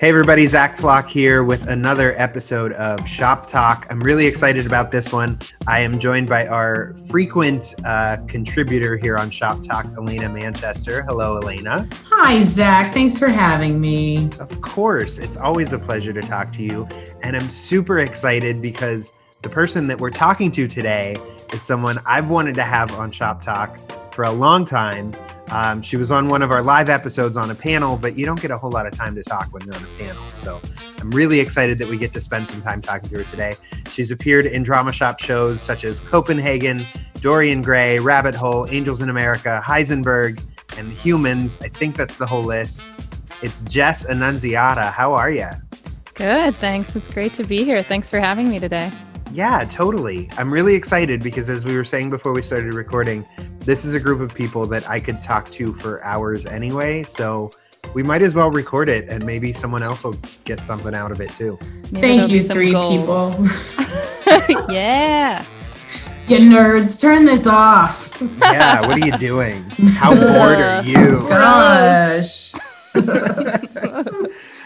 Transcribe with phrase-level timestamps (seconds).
[0.00, 3.84] Hey everybody, Zach Flock here with another episode of Shop Talk.
[3.90, 5.40] I'm really excited about this one.
[5.66, 11.02] I am joined by our frequent uh, contributor here on Shop Talk, Elena Manchester.
[11.02, 11.88] Hello, Elena.
[12.10, 12.94] Hi, Zach.
[12.94, 14.30] Thanks for having me.
[14.38, 16.86] Of course, it's always a pleasure to talk to you.
[17.24, 21.16] And I'm super excited because the person that we're talking to today
[21.52, 23.80] is someone I've wanted to have on Shop Talk
[24.18, 25.14] for a long time.
[25.52, 28.40] Um, she was on one of our live episodes on a panel, but you don't
[28.40, 30.28] get a whole lot of time to talk when you're on a panel.
[30.30, 30.60] So
[30.98, 33.54] I'm really excited that we get to spend some time talking to her today.
[33.92, 36.84] She's appeared in drama shop shows such as Copenhagen,
[37.20, 40.42] Dorian Gray, Rabbit Hole, Angels in America, Heisenberg,
[40.76, 41.56] and Humans.
[41.60, 42.90] I think that's the whole list.
[43.40, 44.90] It's Jess Annunziata.
[44.90, 45.46] How are you?
[46.14, 46.96] Good, thanks.
[46.96, 47.84] It's great to be here.
[47.84, 48.90] Thanks for having me today.
[49.32, 50.28] Yeah, totally.
[50.38, 53.26] I'm really excited because, as we were saying before we started recording,
[53.60, 57.02] this is a group of people that I could talk to for hours anyway.
[57.02, 57.50] So
[57.94, 61.20] we might as well record it and maybe someone else will get something out of
[61.20, 61.58] it too.
[61.90, 62.98] Maybe Thank you, three gold.
[62.98, 64.66] people.
[64.72, 65.44] yeah.
[66.26, 68.20] You nerds, turn this off.
[68.20, 69.62] yeah, what are you doing?
[69.94, 71.20] How bored are you?
[71.26, 72.52] Gosh.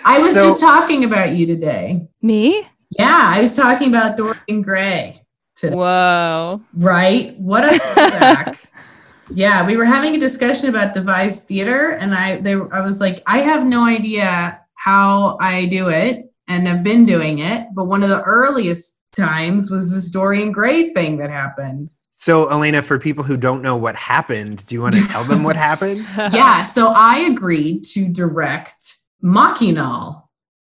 [0.05, 2.08] I was so, just talking about you today.
[2.20, 2.66] Me?
[2.98, 5.22] Yeah, I was talking about Dorian Gray
[5.56, 5.74] today.
[5.74, 6.60] Whoa.
[6.74, 7.38] Right?
[7.38, 8.58] What a throwback.
[9.30, 13.22] yeah, we were having a discussion about devised theater, and I they I was like,
[13.26, 18.02] I have no idea how I do it, and I've been doing it, but one
[18.02, 21.94] of the earliest times was this Dorian Gray thing that happened.
[22.12, 25.42] So, Elena, for people who don't know what happened, do you want to tell them
[25.42, 26.06] what happened?
[26.16, 30.21] yeah, so I agreed to direct Machinal,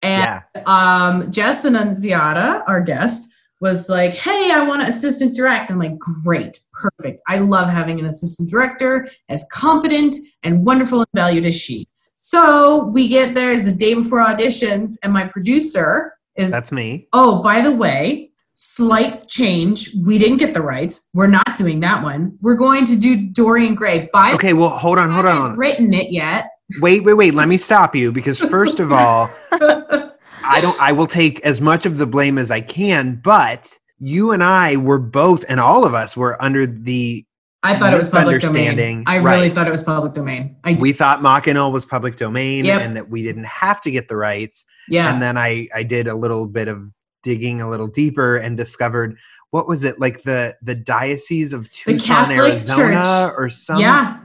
[0.02, 0.64] and yeah.
[0.66, 5.70] um, Jess Annunziata, our guest, was like, Hey, I want an assistant direct.
[5.70, 7.22] I'm like, Great, perfect.
[7.28, 11.88] I love having an assistant director as competent and wonderful and valued as she.
[12.20, 17.08] So we get there as the day before auditions, and my producer is That's me.
[17.14, 19.90] Oh, by the way, slight change.
[20.06, 21.10] We didn't get the rights.
[21.16, 22.38] We're not doing that one.
[22.42, 24.08] We're going to do Dorian Gray.
[24.14, 25.58] By okay, well, hold on, hold on.
[25.58, 26.50] Written it yet?
[26.80, 27.34] Wait, wait, wait.
[27.34, 30.80] Let me stop you because first of all, I don't.
[30.82, 34.78] I will take as much of the blame as I can, but you and I
[34.78, 37.26] were both, and all of us were under the.
[37.64, 39.04] I thought it was public domain.
[39.06, 39.52] I really right.
[39.54, 40.58] thought it was public domain.
[40.64, 42.82] I we thought Machinal was public domain, yep.
[42.82, 44.66] and that we didn't have to get the rights.
[44.90, 45.14] Yeah.
[45.14, 46.90] And then I I did a little bit of
[47.24, 49.18] digging a little deeper and discovered
[49.52, 53.34] what was it like the the diocese of Tucson, Arizona, Church.
[53.38, 54.20] or some yeah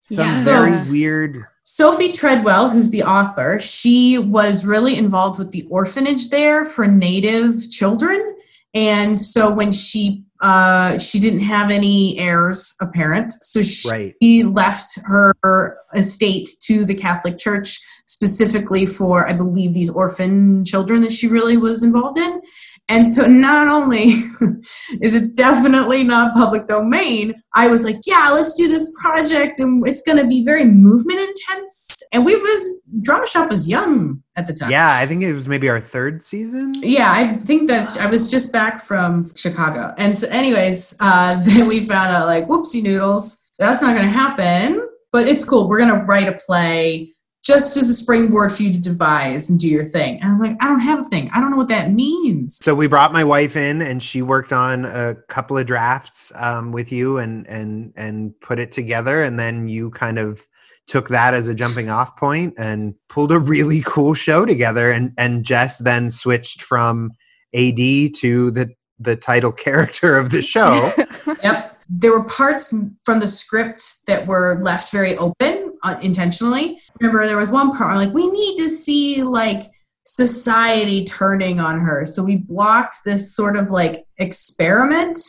[0.00, 0.44] some yeah.
[0.44, 6.28] very so, weird Sophie Treadwell, who's the author, she was really involved with the orphanage
[6.28, 8.36] there for Native children.
[8.74, 14.14] And so when she uh, she didn't have any heirs apparent, so she right.
[14.54, 21.12] left her estate to the Catholic Church specifically for, I believe, these orphan children that
[21.12, 22.40] she really was involved in.
[22.88, 24.02] And so not only
[25.00, 29.86] is it definitely not public domain, I was like, yeah, let's do this project and
[29.88, 32.02] it's going to be very movement intense.
[32.12, 34.70] And we was Drama Shop was young at the time.
[34.70, 36.74] Yeah, I think it was maybe our third season.
[36.82, 39.94] Yeah, I think that's I was just back from Chicago.
[39.96, 44.12] And so anyways, uh, then we found out like whoopsie noodles, that's not going to
[44.12, 45.68] happen, but it's cool.
[45.68, 47.13] We're going to write a play
[47.44, 50.18] just as a springboard for you to devise and do your thing.
[50.20, 51.30] And I'm like, I don't have a thing.
[51.34, 52.56] I don't know what that means.
[52.56, 56.72] So we brought my wife in, and she worked on a couple of drafts um,
[56.72, 59.22] with you, and and and put it together.
[59.22, 60.46] And then you kind of
[60.86, 64.90] took that as a jumping off point and pulled a really cool show together.
[64.90, 67.12] And and Jess then switched from
[67.54, 67.76] AD
[68.16, 70.92] to the the title character of the show.
[71.42, 71.72] yep.
[71.90, 76.80] There were parts from the script that were left very open Uh, intentionally.
[76.98, 79.70] Remember, there was one part like we need to see like
[80.02, 85.20] society turning on her, so we blocked this sort of like experiment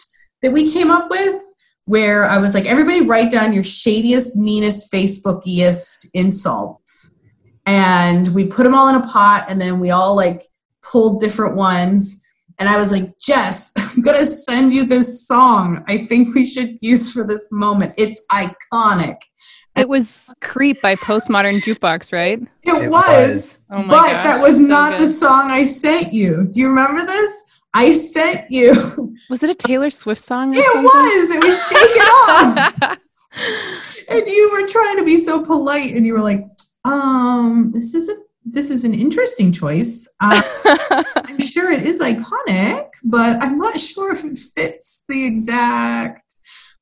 [0.41, 1.41] that we came up with
[1.85, 7.15] where I was like, everybody write down your shadiest, meanest, Facebookiest insults.
[7.65, 10.43] And we put them all in a pot and then we all like
[10.83, 12.23] pulled different ones.
[12.57, 16.45] And I was like, Jess, I'm going to send you this song I think we
[16.45, 17.93] should use for this moment.
[17.97, 19.17] It's iconic.
[19.75, 22.41] It was Creep by Postmodern Jukebox, right?
[22.63, 23.07] It, it was.
[23.07, 23.63] was.
[23.71, 26.47] Oh but gosh, that was not so the song I sent you.
[26.51, 27.61] Do you remember this?
[27.73, 29.17] I sent you.
[29.29, 30.53] Was it a Taylor Swift song?
[30.53, 30.83] it something?
[30.83, 31.31] was.
[31.31, 32.99] It was Shake It Off.
[34.07, 36.45] and you were trying to be so polite, and you were like,
[36.85, 38.13] "Um, this is a
[38.45, 40.07] this is an interesting choice.
[40.21, 40.41] Uh,
[41.15, 46.24] I'm sure it is iconic, but I'm not sure if it fits the exact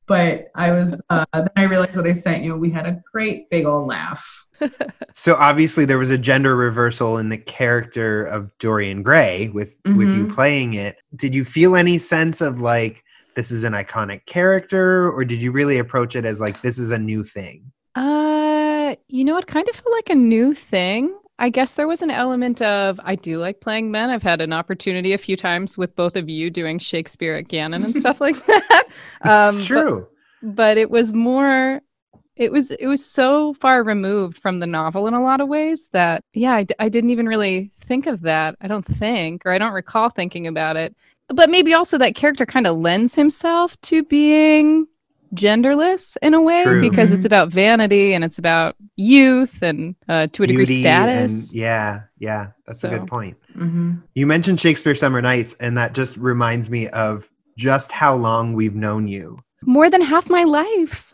[0.08, 2.56] but I was uh, then I realized what I sent you.
[2.58, 4.46] We had a great big old laugh.
[5.16, 10.10] So obviously there was a gender reversal in the character of Dorian Gray with with
[10.10, 10.34] you Mhm.
[10.34, 10.96] playing it.
[11.16, 13.04] Did you feel any sense of like
[13.36, 16.90] this is an iconic character or did you really approach it as like this is
[16.90, 17.72] a new thing?
[17.94, 21.16] Uh, you know, it kind of felt like a new thing.
[21.40, 24.10] I guess there was an element of I do like playing men.
[24.10, 27.84] I've had an opportunity a few times with both of you doing Shakespeare at Gannon
[27.84, 28.84] and stuff like that.
[29.22, 30.08] Um, it's but- true.
[30.42, 31.82] but it was more
[32.36, 35.88] it was it was so far removed from the novel in a lot of ways
[35.92, 39.52] that yeah I, d- I didn't even really think of that i don't think or
[39.52, 40.96] i don't recall thinking about it
[41.28, 44.88] but maybe also that character kind of lends himself to being
[45.34, 46.82] genderless in a way True.
[46.82, 47.16] because Mhm.
[47.16, 52.02] it's about vanity and it's about youth and uh, to a degree status and- yeah,
[52.20, 53.38] yeah, that's a good point.
[53.54, 57.28] hmm You mentioned Shakespeare Summer Nights, and that just reminds me of
[57.58, 59.40] just how long we've known you.
[59.66, 61.14] more than half my life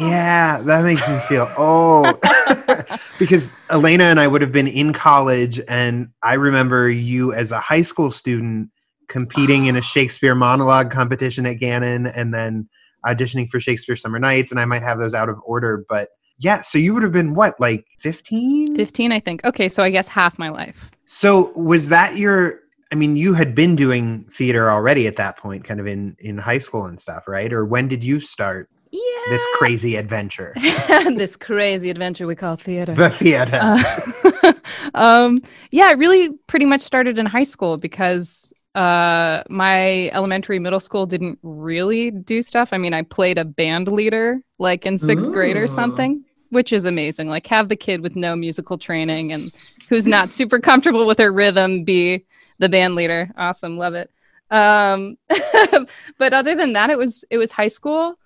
[0.00, 2.18] Yeah, that makes me feel old.
[3.18, 7.58] because Elena and I would have been in college, and I remember you as a
[7.60, 8.70] high school student
[9.08, 12.68] competing in a Shakespeare monologue competition at Gannon, and then
[13.04, 14.50] auditioning for Shakespeare Summer Nights.
[14.52, 17.34] And I might have those out of order, but yeah, so you would have been
[17.34, 18.76] what, like 15?
[18.76, 22.60] 15 i think okay so i guess half my life So was that your
[22.92, 26.38] I mean, you had been doing theater already at that point, kind of in in
[26.38, 27.52] high school and stuff, right?
[27.52, 30.52] Or when did you start yeah this crazy adventure?
[31.16, 33.58] this crazy adventure we call theater The theater.
[33.60, 34.52] Uh,
[34.94, 40.80] um, yeah, it really pretty much started in high school because uh, my elementary, middle
[40.80, 42.68] school didn't really do stuff.
[42.72, 46.84] I mean, I played a band leader like in sixth grade or something, which is
[46.84, 47.30] amazing.
[47.30, 49.42] Like, have the kid with no musical training and
[49.88, 52.26] who's not super comfortable with her rhythm be
[52.58, 53.32] the band leader.
[53.38, 54.10] Awesome, love it.
[54.50, 55.16] Um,
[56.18, 58.16] but other than that, it was it was high school.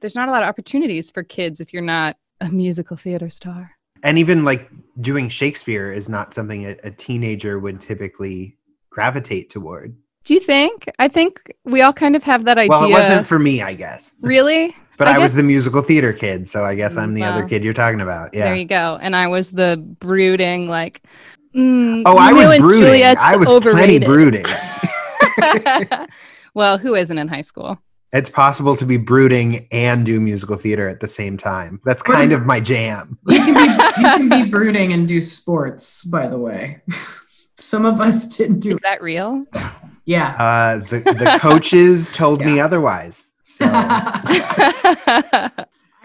[0.00, 3.72] There's not a lot of opportunities for kids if you're not a musical theater star.
[4.02, 8.56] and even like doing Shakespeare is not something a, a teenager would typically
[8.90, 9.96] gravitate toward.
[10.24, 10.88] Do you think?
[10.98, 12.68] I think we all kind of have that idea.
[12.68, 14.12] Well, it wasn't for me, I guess.
[14.20, 14.76] really.
[14.98, 17.64] But I I, was the musical theater kid, so I guess I'm the other kid
[17.64, 18.34] you're talking about.
[18.34, 18.44] Yeah.
[18.44, 18.98] There you go.
[19.00, 21.02] And I was the brooding, like.
[21.56, 22.82] Mm, Oh, I was brooding.
[22.82, 24.04] Juliet's I was overrated.
[24.04, 24.44] plenty brooding.
[26.54, 27.78] well, who isn't in high school?
[28.12, 31.80] It's possible to be brooding and do musical theater at the same time.
[31.84, 33.18] That's kind of my jam.
[33.28, 33.60] You can be
[34.02, 36.04] you can be brooding and do sports.
[36.04, 36.82] By the way,
[37.60, 38.72] some of us didn't do.
[38.72, 39.44] Is that real?
[40.04, 40.34] Yeah.
[40.38, 43.26] Uh, the the coaches told me otherwise.
[43.44, 43.66] So
[45.22, 45.52] I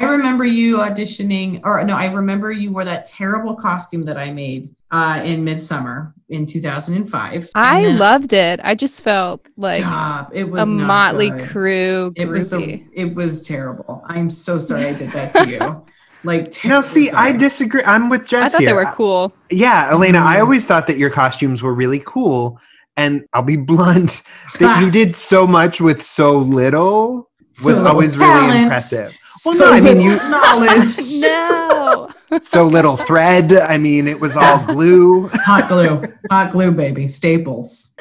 [0.01, 4.75] remember you auditioning, or no, I remember you wore that terrible costume that I made
[4.91, 7.49] uh, in Midsummer in 2005.
[7.55, 8.59] I then- loved it.
[8.63, 10.31] I just felt like Stop.
[10.33, 11.47] It a was not motley good.
[11.49, 12.13] crew.
[12.17, 12.83] It was the.
[12.93, 14.03] It was terrible.
[14.07, 15.85] I'm so sorry I did that to you.
[16.25, 17.83] Like no, terribly see, I disagree.
[17.85, 18.69] I'm with Jess I thought here.
[18.69, 19.33] they were cool.
[19.51, 20.41] Yeah, Elena, I Mhm.
[20.41, 22.59] always thought that your costumes were really cool.
[22.97, 24.21] And I'll be blunt,
[24.59, 29.17] that you did so much with so little So was little always talent, really impressive.
[29.45, 30.97] Well, so no, I mean, little you- knowledge.
[31.21, 32.09] no.
[32.41, 33.53] So little thread.
[33.53, 35.29] I mean, it was all glue.
[35.33, 37.95] hot glue hot glue baby staples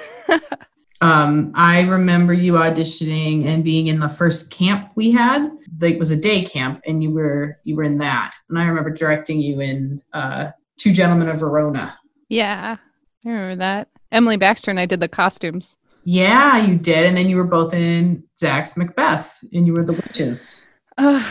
[1.05, 5.41] um i remember you auditioning and being in the first camp we had
[5.81, 8.67] like it was a day camp and you were you were in that and i
[8.67, 11.99] remember directing you in uh two gentlemen of verona
[12.31, 12.77] yeah,
[13.25, 13.89] I remember that.
[14.11, 15.77] Emily Baxter and I did the costumes.
[16.05, 19.93] yeah you did and then you were both in zach's macbeth and you were the
[19.93, 21.23] witches Uh,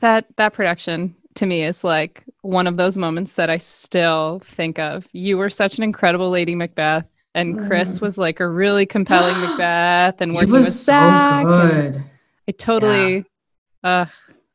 [0.00, 4.78] that that production to me is like one of those moments that I still think
[4.78, 5.06] of.
[5.12, 8.00] You were such an incredible Lady Macbeth, and Chris Mm.
[8.02, 11.44] was like a really compelling Macbeth, and it working with was so Zach.
[11.46, 12.04] and good
[12.48, 13.24] I totally,
[13.84, 14.06] uh,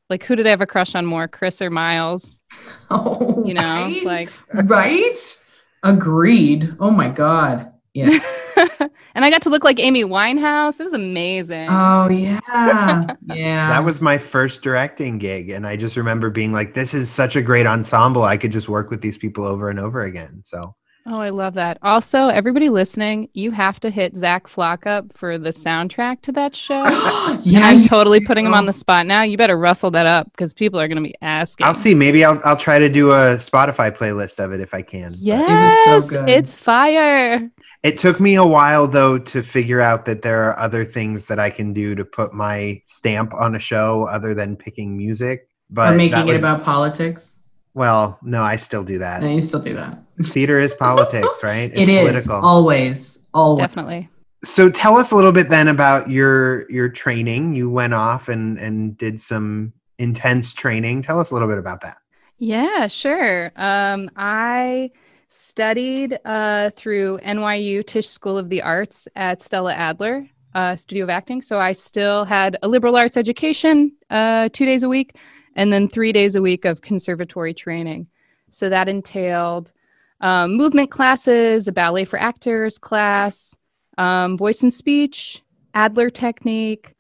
[0.10, 2.44] like who did I have a crush on more, Chris or Miles?
[2.92, 4.06] oh, You know, right?
[4.06, 4.30] like.
[4.70, 5.42] right
[5.84, 8.10] agreed oh my god yeah
[9.14, 10.80] and I got to look like Amy Winehouse.
[10.80, 11.68] It was amazing.
[11.70, 12.40] Oh yeah,
[13.28, 13.70] yeah.
[13.70, 15.50] That was my first directing gig.
[15.52, 18.24] And I just remember being like, this is such a great ensemble.
[18.24, 20.42] I could just work with these people over and over again.
[20.44, 20.74] So
[21.08, 21.78] Oh, I love that.
[21.84, 26.56] Also, everybody listening, you have to hit Zach Flock up for the soundtrack to that
[26.56, 26.84] show.
[27.44, 27.60] yeah.
[27.68, 28.68] I'm you totally putting him on oh.
[28.68, 29.22] the spot now.
[29.22, 31.68] You better rustle that up because people are going to be asking.
[31.68, 31.94] I'll see.
[31.94, 35.12] Maybe I'll, I'll try to do a Spotify playlist of it if I can.
[35.12, 36.28] But Yes, good.
[36.28, 37.52] it's fire.
[37.84, 41.38] It took me a while though to figure out that there are other things that
[41.38, 45.50] I can do to put my stamp on a show other than picking music.
[45.70, 47.45] But or making that it about politics.
[47.76, 49.22] Well, no, I still do that.
[49.22, 50.00] And you still do that.
[50.24, 51.72] Theater is politics, right?
[51.74, 53.60] It's It's always, always, always.
[53.60, 54.08] Definitely.
[54.44, 57.54] so tell us a little bit then about your your training.
[57.56, 61.04] You went off and and did some intense training.
[61.04, 61.98] Tell us a little bit about that.
[62.38, 63.52] Yeah, sure.
[63.56, 64.92] Um, I
[65.28, 71.10] studied uh, through NYU Tisch School of the Arts at Stella Adler uh, Studio of
[71.10, 71.42] Acting.
[71.42, 75.16] So I still had a liberal arts education uh, two days a week
[75.56, 78.08] and then three days a week of conservatory training.
[78.50, 79.72] So that entailed
[80.22, 83.56] um, movement classes, a ballet for actors class,
[83.98, 85.42] um, voice and speech,
[85.74, 86.96] Adler technique,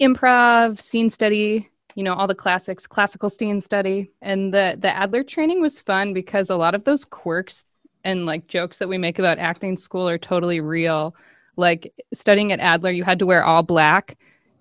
[0.00, 4.10] improv, scene study, you know, all the classics, classical scene study.
[4.22, 7.64] And the, the Adler training was fun because a lot of those quirks
[8.04, 11.14] and like jokes that we make about acting school are totally real.
[11.56, 14.16] Like studying at Adler, you had to wear all black.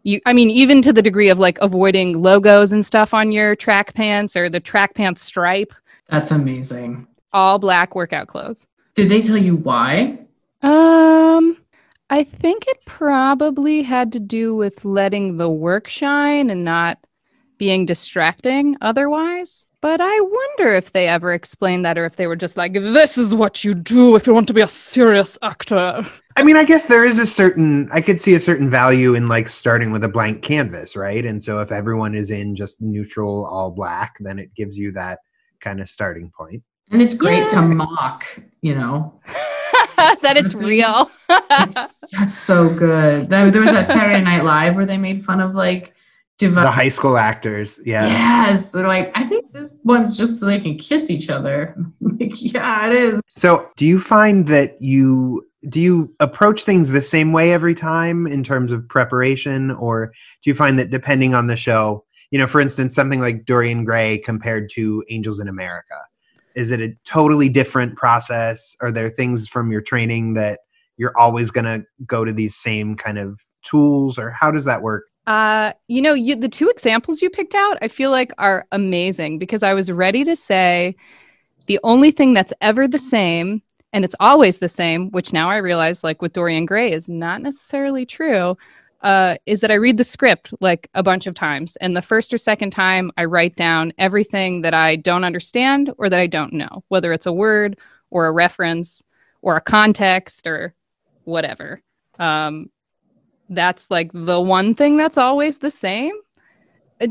[0.07, 3.57] You, I mean, even to the degree of like avoiding logos and stuff on your
[3.57, 5.73] track pants or the track pants stripe.
[6.07, 7.07] That's amazing.
[7.33, 8.67] All black workout clothes.
[8.95, 10.17] Did they tell you why?
[10.61, 11.57] Um,
[12.09, 16.99] I think it probably had to do with letting the work shine and not
[17.57, 19.66] being distracting otherwise.
[19.81, 23.17] But I wonder if they ever explained that or if they were just like, this
[23.17, 26.05] is what you do if you want to be a serious actor.
[26.35, 29.27] I mean, I guess there is a certain, I could see a certain value in
[29.27, 31.23] like starting with a blank canvas, right?
[31.23, 35.19] And so if everyone is in just neutral, all black, then it gives you that
[35.59, 36.63] kind of starting point.
[36.91, 37.47] And it's great yeah.
[37.49, 38.23] to mock,
[38.61, 39.19] you know.
[39.97, 41.09] that it's real.
[41.29, 43.29] it's, that's so good.
[43.29, 45.93] There, there was that Saturday Night Live where they made fun of like
[46.37, 47.79] Div- the high school actors.
[47.83, 48.05] Yeah.
[48.05, 48.71] Yes.
[48.71, 51.75] They're like, I think this one's just so they can kiss each other.
[52.01, 53.21] like, yeah, it is.
[53.27, 58.27] So do you find that you do you approach things the same way every time
[58.27, 60.07] in terms of preparation, or
[60.43, 63.83] do you find that depending on the show, you know, for instance, something like Dorian
[63.83, 65.95] Gray compared to Angels in America,
[66.55, 68.77] is it a totally different process?
[68.81, 70.59] Are there things from your training that
[70.95, 74.83] you're always going to go to these same kind of tools, or how does that
[74.83, 75.05] work?
[75.27, 79.37] Uh, you know, you, the two examples you picked out, I feel like are amazing
[79.37, 80.95] because I was ready to say
[81.67, 83.61] the only thing that's ever the same
[83.93, 87.41] and it's always the same, which now I realize, like with Dorian Gray, is not
[87.41, 88.57] necessarily true.
[89.01, 92.33] Uh, is that I read the script like a bunch of times, and the first
[92.33, 96.53] or second time I write down everything that I don't understand or that I don't
[96.53, 97.77] know, whether it's a word
[98.09, 99.03] or a reference
[99.41, 100.73] or a context or
[101.23, 101.81] whatever.
[102.19, 102.69] Um,
[103.49, 106.13] that's like the one thing that's always the same.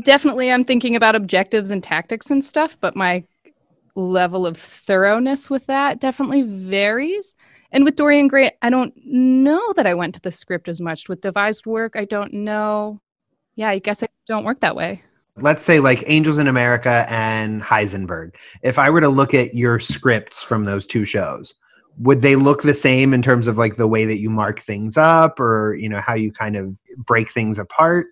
[0.03, 3.23] Definitely, I'm thinking about objectives and tactics and stuff, but my
[3.95, 7.35] level of thoroughness with that definitely varies.
[7.71, 11.09] And with Dorian Gray, I don't know that I went to the script as much.
[11.09, 13.01] With devised work, I don't know.
[13.55, 15.03] Yeah, I guess I don't work that way.
[15.35, 18.35] Let's say like Angels in America and Heisenberg.
[18.61, 21.55] If I were to look at your scripts from those two shows,
[21.99, 24.97] would they look the same in terms of like the way that you mark things
[24.97, 28.07] up or you know how you kind of break things apart?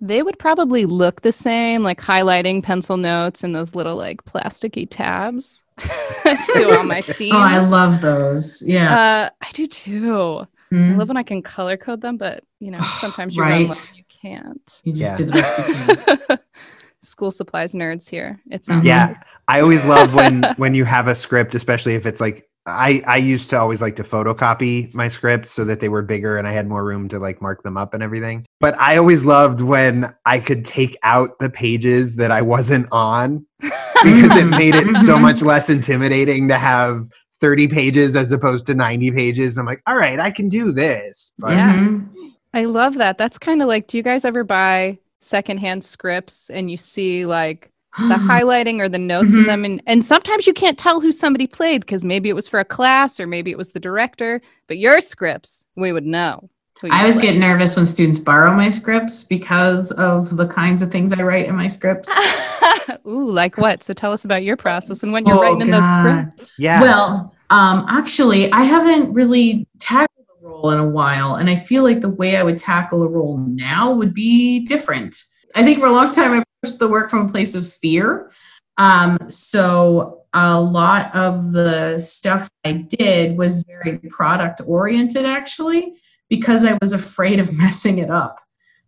[0.00, 4.86] They would probably look the same like highlighting pencil notes and those little like plasticky
[4.88, 8.62] tabs to all my scenes oh i love those.
[8.66, 8.98] Yeah.
[8.98, 10.46] Uh, i do too.
[10.70, 10.92] Mm-hmm.
[10.92, 13.50] i love when i can color code them but you know sometimes you right.
[13.50, 14.82] run low you can't.
[14.84, 15.16] You just yeah.
[15.16, 16.38] do the best you can.
[17.00, 18.40] School supplies nerds here.
[18.50, 19.22] It's not yeah.
[19.46, 23.16] i always love when when you have a script especially if it's like I I
[23.16, 26.52] used to always like to photocopy my scripts so that they were bigger and I
[26.52, 28.46] had more room to like mark them up and everything.
[28.60, 33.46] But I always loved when I could take out the pages that I wasn't on
[33.60, 37.08] because it made it so much less intimidating to have
[37.40, 39.56] 30 pages as opposed to 90 pages.
[39.56, 41.32] I'm like, all right, I can do this.
[41.38, 41.76] But- yeah.
[41.76, 42.28] Mm-hmm.
[42.54, 43.18] I love that.
[43.18, 47.70] That's kind of like, do you guys ever buy secondhand scripts and you see like
[48.08, 49.38] the highlighting or the notes mm-hmm.
[49.38, 52.48] in them and, and sometimes you can't tell who somebody played because maybe it was
[52.48, 56.48] for a class or maybe it was the director but your scripts we would know
[56.90, 57.32] i always played.
[57.32, 61.46] get nervous when students borrow my scripts because of the kinds of things i write
[61.46, 62.16] in my scripts.
[63.06, 63.84] Ooh like what?
[63.84, 66.52] So tell us about your process and when you're oh, writing in those scripts.
[66.58, 66.80] Yeah.
[66.80, 71.82] Well um actually i haven't really tackled a role in a while and i feel
[71.82, 75.24] like the way i would tackle a role now would be different.
[75.54, 78.30] I think for a long time i the work from a place of fear.
[78.76, 85.94] Um, so a lot of the stuff I did was very product oriented, actually,
[86.28, 88.40] because I was afraid of messing it up.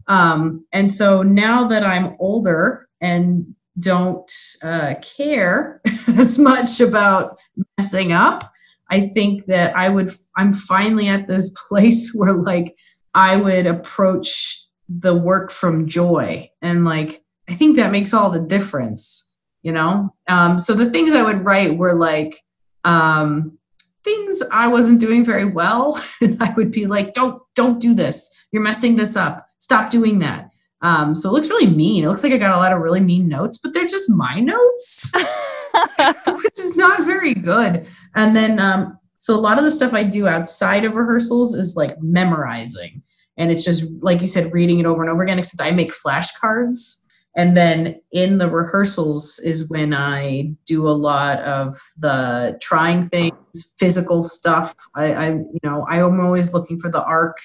[0.07, 3.47] Um, and so now that I'm older and
[3.79, 4.31] don't
[4.63, 7.41] uh, care as much about
[7.79, 8.53] messing up,
[8.91, 12.77] I think that I would, I'm finally at this place where like
[13.15, 18.41] I would approach the work from joy and like I think that makes all the
[18.41, 19.29] difference,
[19.63, 20.15] you know?
[20.29, 22.37] Um, so the things I would write were like,
[22.85, 23.59] um,
[24.05, 28.47] things I wasn't doing very well, and I would be like, "Don't, don't do this.
[28.53, 29.47] You're messing this up.
[29.59, 30.51] Stop doing that."
[30.83, 32.05] Um, so it looks really mean.
[32.05, 34.41] It looks like I got a lot of really mean notes, but they're just my
[34.41, 35.13] notes,
[36.43, 37.87] which is not very good.
[38.15, 41.77] And then, um, so a lot of the stuff I do outside of rehearsals is
[41.77, 43.03] like memorizing,
[43.37, 45.39] and it's just like you said, reading it over and over again.
[45.39, 47.00] Except I make flashcards
[47.37, 53.75] and then in the rehearsals is when i do a lot of the trying things
[53.79, 54.75] physical stuff.
[54.95, 57.39] I, I you know i'm always looking for the arc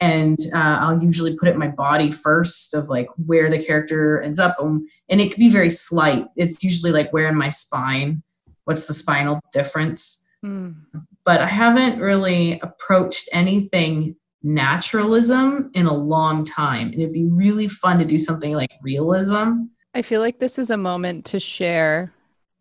[0.00, 4.20] and uh, i'll usually put it in my body first of like where the character
[4.20, 4.56] ends up.
[4.60, 6.26] Um, and it can be very slight.
[6.36, 8.22] It's usually like where in my spine
[8.64, 10.18] what's the spinal difference.
[10.44, 10.74] Mm.
[11.24, 16.88] but i haven't really approached anything naturalism in a long time.
[16.88, 19.64] And it'd be really fun to do something like realism.
[19.94, 22.12] I feel like this is a moment to share.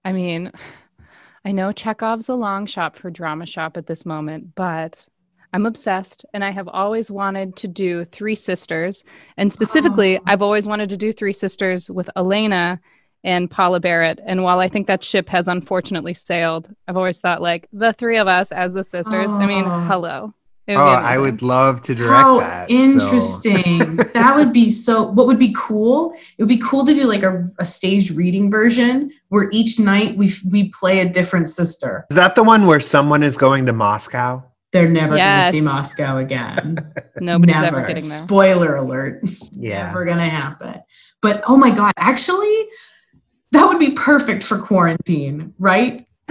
[0.03, 0.51] I mean,
[1.45, 5.07] I know Chekhov's a long shot for drama shop at this moment, but
[5.53, 9.03] I'm obsessed and I have always wanted to do Three Sisters.
[9.37, 10.21] And specifically, oh.
[10.27, 12.79] I've always wanted to do Three Sisters with Elena
[13.23, 14.19] and Paula Barrett.
[14.25, 18.17] And while I think that ship has unfortunately sailed, I've always thought like the three
[18.17, 19.29] of us as the sisters.
[19.29, 19.37] Oh.
[19.37, 20.33] I mean, oh.
[20.77, 20.91] Hello.
[20.91, 22.69] Oh, I would love to direct How that.
[22.69, 23.97] Interesting.
[23.97, 24.03] So.
[24.13, 25.03] that would be so.
[25.03, 26.13] What would be cool?
[26.13, 30.17] It would be cool to do like a, a staged reading version where each night
[30.17, 32.05] we we play a different sister.
[32.11, 34.43] Is that the one where someone is going to Moscow?
[34.71, 35.51] They're never yes.
[35.51, 36.93] going to see Moscow again.
[37.19, 37.77] Nobody's never.
[37.79, 38.17] ever getting there.
[38.19, 39.21] Spoiler alert.
[39.53, 39.87] Yeah.
[39.87, 40.81] never going to happen.
[41.21, 42.65] But oh my god, actually,
[43.51, 46.07] that would be perfect for quarantine, right?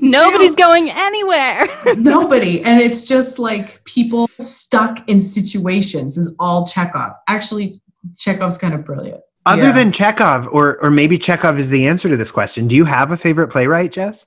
[0.00, 1.66] Nobody's going anywhere.
[1.96, 2.62] Nobody.
[2.62, 7.12] And it's just like people stuck in situations is all Chekhov.
[7.28, 7.80] Actually,
[8.16, 9.22] Chekhov's kind of brilliant.
[9.46, 9.72] Other yeah.
[9.72, 12.66] than Chekhov, or or maybe Chekhov is the answer to this question.
[12.66, 14.26] Do you have a favorite playwright, Jess?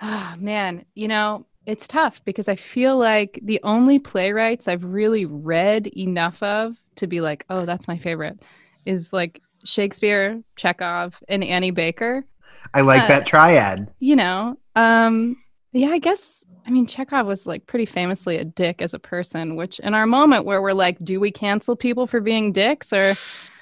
[0.00, 5.26] Oh, man, you know, it's tough because I feel like the only playwrights I've really
[5.26, 8.40] read enough of to be like, oh, that's my favorite,
[8.86, 12.24] is like Shakespeare, Chekhov, and Annie Baker.
[12.72, 13.92] I like uh, that triad.
[13.98, 15.36] You know, um,
[15.72, 16.44] yeah, I guess.
[16.66, 20.06] I mean, Chekhov was like pretty famously a dick as a person, which in our
[20.06, 23.10] moment where we're like, do we cancel people for being dicks or?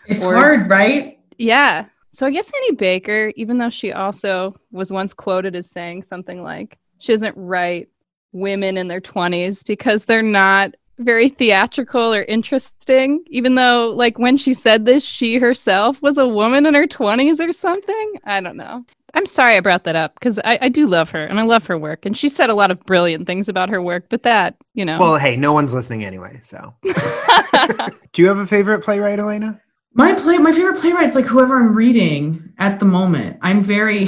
[0.07, 1.19] It's or, hard, right?
[1.39, 1.87] Yeah.
[2.13, 6.43] So I guess Annie Baker, even though she also was once quoted as saying something
[6.43, 7.89] like, she doesn't write
[8.33, 14.37] women in their 20s because they're not very theatrical or interesting, even though, like, when
[14.37, 18.15] she said this, she herself was a woman in her 20s or something.
[18.25, 18.85] I don't know.
[19.15, 21.67] I'm sorry I brought that up because I, I, do love her and I love
[21.67, 22.07] her work.
[22.07, 24.99] And she said a lot of brilliant things about her work, but that, you know.
[24.99, 26.39] Well, hey, no one's listening anyway.
[26.41, 29.61] So, do you have a favorite playwright, Elena?
[29.95, 33.39] My play, my favorite playwright's like whoever I'm reading at the moment.
[33.43, 34.07] I'm very,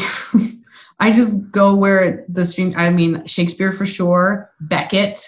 [1.01, 2.73] I just go where the stream.
[2.77, 5.19] I mean, Shakespeare for sure, Beckett,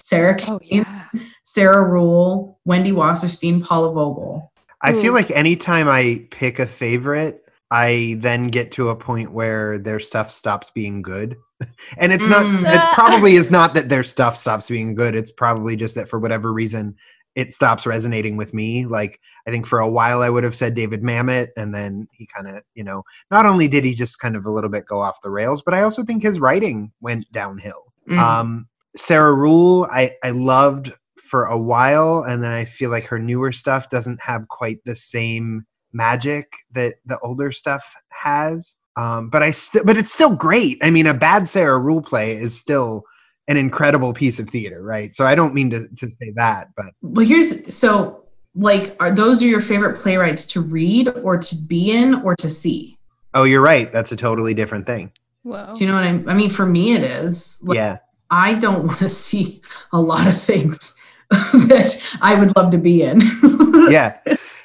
[0.00, 1.20] Sarah oh, Kane, oh, yeah.
[1.44, 4.52] Sarah Ruhl, Wendy Wasserstein, Paula Vogel.
[4.82, 5.00] I Ooh.
[5.00, 10.00] feel like anytime I pick a favorite, I then get to a point where their
[10.00, 11.36] stuff stops being good.
[11.98, 12.64] and it's not, mm.
[12.64, 15.14] it probably is not that their stuff stops being good.
[15.14, 16.96] It's probably just that for whatever reason,
[17.36, 18.86] it stops resonating with me.
[18.86, 22.26] Like, I think for a while I would have said David Mamet, and then he
[22.26, 25.00] kind of, you know, not only did he just kind of a little bit go
[25.00, 27.92] off the rails, but I also think his writing went downhill.
[28.08, 28.18] Mm.
[28.18, 33.18] Um, Sarah Ruhl, I, I loved for a while, and then I feel like her
[33.18, 38.74] newer stuff doesn't have quite the same magic that the older stuff has.
[38.96, 40.78] Um, but I still, but it's still great.
[40.82, 43.04] I mean, a bad Sarah Ruhl play is still
[43.48, 45.14] an incredible piece of theater, right?
[45.14, 48.24] So I don't mean to, to say that, but well, here's so
[48.54, 52.48] like, are those are your favorite playwrights to read or to be in or to
[52.48, 52.98] see?
[53.34, 53.92] Oh, you're right.
[53.92, 55.12] That's a totally different thing.
[55.44, 55.72] Wow.
[55.72, 56.12] Do you know what I?
[56.12, 56.28] mean?
[56.28, 57.58] I mean, for me, it is.
[57.62, 57.98] Like, yeah.
[58.30, 60.96] I don't want to see a lot of things
[61.30, 63.20] that I would love to be in.
[63.90, 64.18] yeah.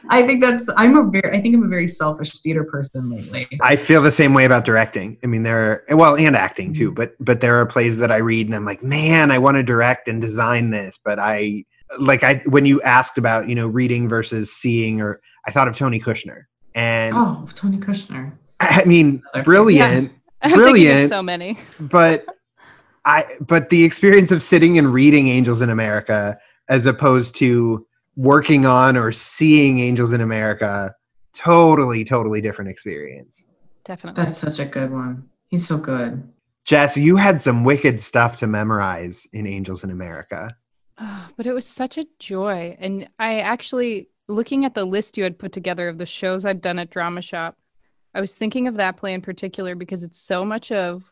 [0.09, 3.47] I think that's I'm a very I think I'm a very selfish theater person lately.
[3.61, 5.17] I feel the same way about directing.
[5.23, 6.95] I mean there are well and acting too, mm-hmm.
[6.95, 9.63] but but there are plays that I read and I'm like, man, I want to
[9.63, 11.65] direct and design this, but I
[11.99, 15.75] like I when you asked about, you know, reading versus seeing or I thought of
[15.75, 16.43] Tony Kushner.
[16.73, 18.33] And Oh, Tony Kushner.
[18.59, 20.11] I mean, brilliant.
[20.43, 20.53] Yeah.
[20.53, 21.09] Brilliant.
[21.09, 21.57] so many.
[21.79, 22.23] But
[23.03, 26.37] I but the experience of sitting and reading Angels in America
[26.69, 27.84] as opposed to
[28.15, 30.93] working on or seeing Angels in America,
[31.33, 33.47] totally, totally different experience.
[33.83, 34.23] Definitely.
[34.23, 35.29] That's such a good one.
[35.47, 36.27] He's so good.
[36.63, 40.49] Jess, you had some wicked stuff to memorize in Angels in America.
[40.97, 42.75] Oh, but it was such a joy.
[42.79, 46.61] And I actually, looking at the list you had put together of the shows I'd
[46.61, 47.57] done at Drama Shop,
[48.15, 51.03] I was thinking of that play in particular because it's so much of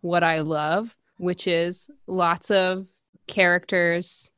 [0.00, 0.94] what I love.
[1.18, 2.86] which is lots of
[3.26, 4.32] characters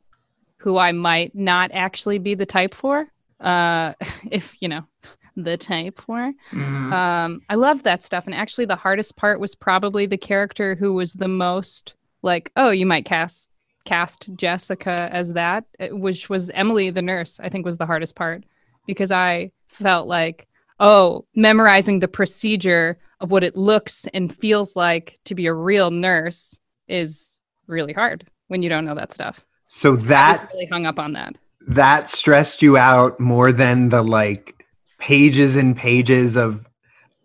[0.61, 3.07] who I might not actually be the type for.
[3.41, 3.95] Uh,
[4.31, 4.85] if you know,
[5.37, 6.33] the type for.
[6.53, 6.93] Mm.
[6.93, 10.95] Um, I loved that stuff, and actually, the hardest part was probably the character who
[10.95, 13.51] was the most like, oh, you might cast
[13.85, 17.41] cast Jessica as that, uh, which was Emily the nurse.
[17.41, 18.45] I think was the hardest part
[18.87, 20.47] because I felt like,
[20.79, 25.91] oh, memorizing the procedure of what it looks and feels like to be a real
[25.91, 29.45] nurse is really hard when you don't know that stuff.
[29.73, 31.37] So that really hung up on that.
[31.69, 34.67] that stressed you out more than the like
[34.99, 36.67] pages and pages of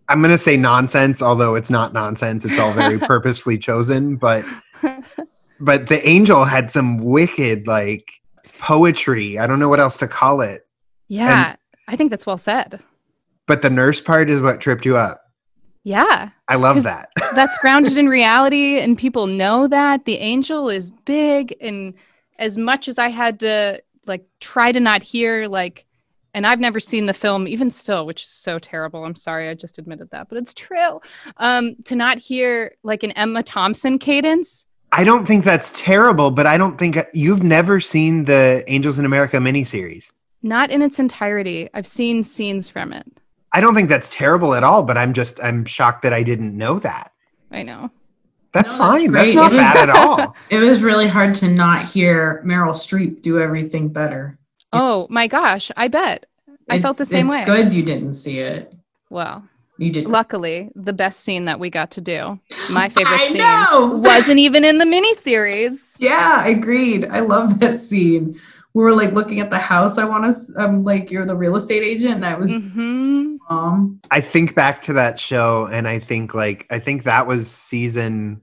[0.10, 4.45] I'm going to say nonsense although it's not nonsense it's all very purposefully chosen but
[5.60, 8.12] but the angel had some wicked like
[8.60, 10.67] poetry I don't know what else to call it
[11.08, 11.55] Yeah,
[11.88, 12.79] I think that's well said.
[13.47, 15.21] but the nurse part is what tripped you up
[15.84, 16.29] Yeah.
[16.47, 21.55] I love that that's grounded in reality and people know that the angel is big
[21.60, 21.95] and
[22.38, 25.86] as much as i had to like try to not hear like
[26.34, 29.04] and i've never seen the film even still which is so terrible.
[29.04, 31.02] I'm sorry i just admitted that but it's true.
[31.38, 34.67] Um to not hear like an emma thompson cadence.
[34.91, 39.06] I don't think that's terrible but I don't think you've never seen the Angels in
[39.06, 40.12] America miniseries.
[40.43, 41.69] Not in its entirety.
[41.74, 43.08] I've seen scenes from it.
[43.52, 46.56] I don't think that's terrible at all but I'm just I'm shocked that I didn't
[46.56, 47.12] know that.
[47.52, 47.91] I know
[48.56, 49.12] That's No, fine.
[49.12, 49.36] That's great.
[49.36, 50.36] not It was- bad at all.
[50.50, 54.39] It was really hard to not hear Meryl Streep do everything better.
[54.74, 56.26] oh my gosh i bet
[56.70, 58.74] i felt the same it's way It's good you didn't see it.
[59.10, 59.44] well
[59.78, 60.08] You did.
[60.08, 62.39] luckily the best scene that we got to do
[62.70, 64.02] my favorite scene know.
[64.04, 65.96] wasn't even in the miniseries.
[66.00, 67.06] Yeah, I agreed.
[67.10, 68.36] I love that scene.
[68.74, 69.98] We were like looking at the house.
[69.98, 70.34] I want to.
[70.62, 74.02] I'm like, you're the real estate agent, and I was hmm mom.
[74.12, 78.41] I think back to that show and I think like I think that was season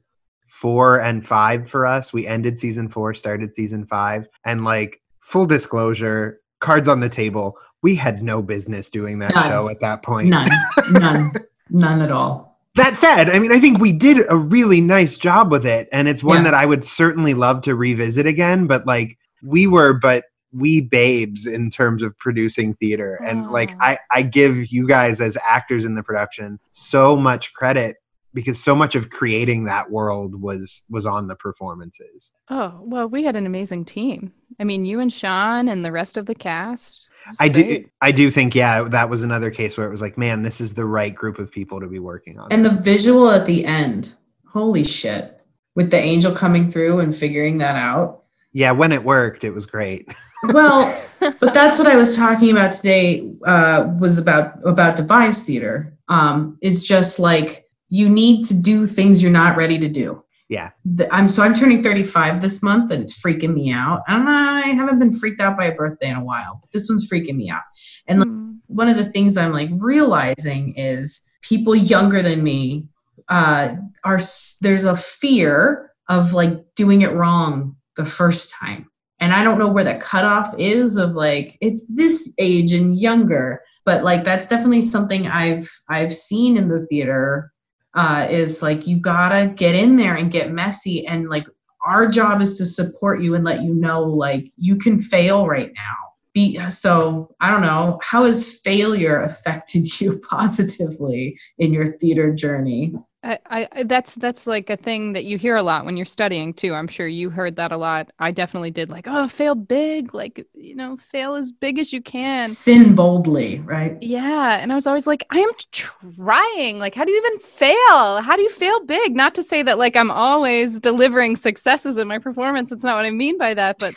[0.63, 2.13] four and five for us.
[2.13, 7.59] We ended season four, started season five, and like full disclosure, cards on the table.
[7.83, 9.49] We had no business doing that None.
[9.51, 10.29] show at that point.
[10.29, 10.49] None,
[10.93, 11.33] none,
[11.71, 12.61] none at all.
[12.77, 16.07] That said, I mean, I think we did a really nice job with it, and
[16.07, 16.45] it's one Yeah.
[16.45, 18.69] that I would certainly love to revisit again.
[18.69, 23.99] But like, we were, but we babes in terms of producing theater, and like, I
[24.13, 27.97] I give you guys as actors in the production so much credit
[28.35, 32.33] because so much of creating that world was was on the performances.
[32.49, 34.33] Oh, well, we had an amazing team.
[34.61, 37.09] I mean, you and Sean and the rest of the cast.
[37.27, 37.85] It was I do.
[38.01, 40.75] I do think yeah, that was another case where it was like, man, this is
[40.75, 42.53] the right group of people to be working on.
[42.53, 44.15] And the visual at the end,
[44.49, 45.41] holy shit!
[45.75, 48.25] With the angel coming through and figuring that out.
[48.53, 50.09] yeah, when it worked, it was great.
[50.49, 53.33] Well, but that's what I was talking about today.
[53.47, 55.97] Uh, was about about device theater.
[56.09, 57.62] Um, it's just like
[57.95, 60.25] you need to do things you're not ready to do.
[60.49, 60.71] Yeah.
[60.87, 64.01] The- I'm so I'm turning 35 this month, and it's freaking me out.
[64.09, 67.07] And I haven't been freaked out by a birthday in a while, but this one's
[67.11, 67.61] freaking me out.
[68.09, 68.57] And Mm.
[68.67, 72.87] one of the things I'm like realizing is people younger than me
[73.29, 73.75] uh,
[74.05, 74.21] are
[74.63, 78.87] there's a fear of like doing it wrong the first time.
[79.21, 83.61] And I don't know where the cutoff is of like it's this age and younger,
[83.85, 87.52] but like that's definitely something I've I've seen in the theater
[87.95, 91.47] uh, is like you gotta get in there and get messy and like
[91.85, 95.73] our job is to support you and let you know like you can fail right
[95.75, 95.95] now.
[96.35, 102.95] Be so i don't know how has failure affected you positively in your theater journey
[103.25, 103.39] I,
[103.73, 106.75] I, that's that's like a thing that you hear a lot when you're studying too.
[106.75, 108.11] I'm sure you heard that a lot.
[108.19, 108.91] I definitely did.
[108.91, 110.13] Like, oh, fail big.
[110.13, 112.47] Like, you know, fail as big as you can.
[112.47, 114.59] sin boldly right Yeah.
[114.61, 116.79] And I was always like, I am trying.
[116.81, 118.21] Like, how do you even fail?
[118.23, 119.15] How do you fail big?
[119.15, 122.73] Not to say that like I'm always delivering successes in my performance.
[122.73, 123.79] It's not what I mean by that.
[123.79, 123.95] But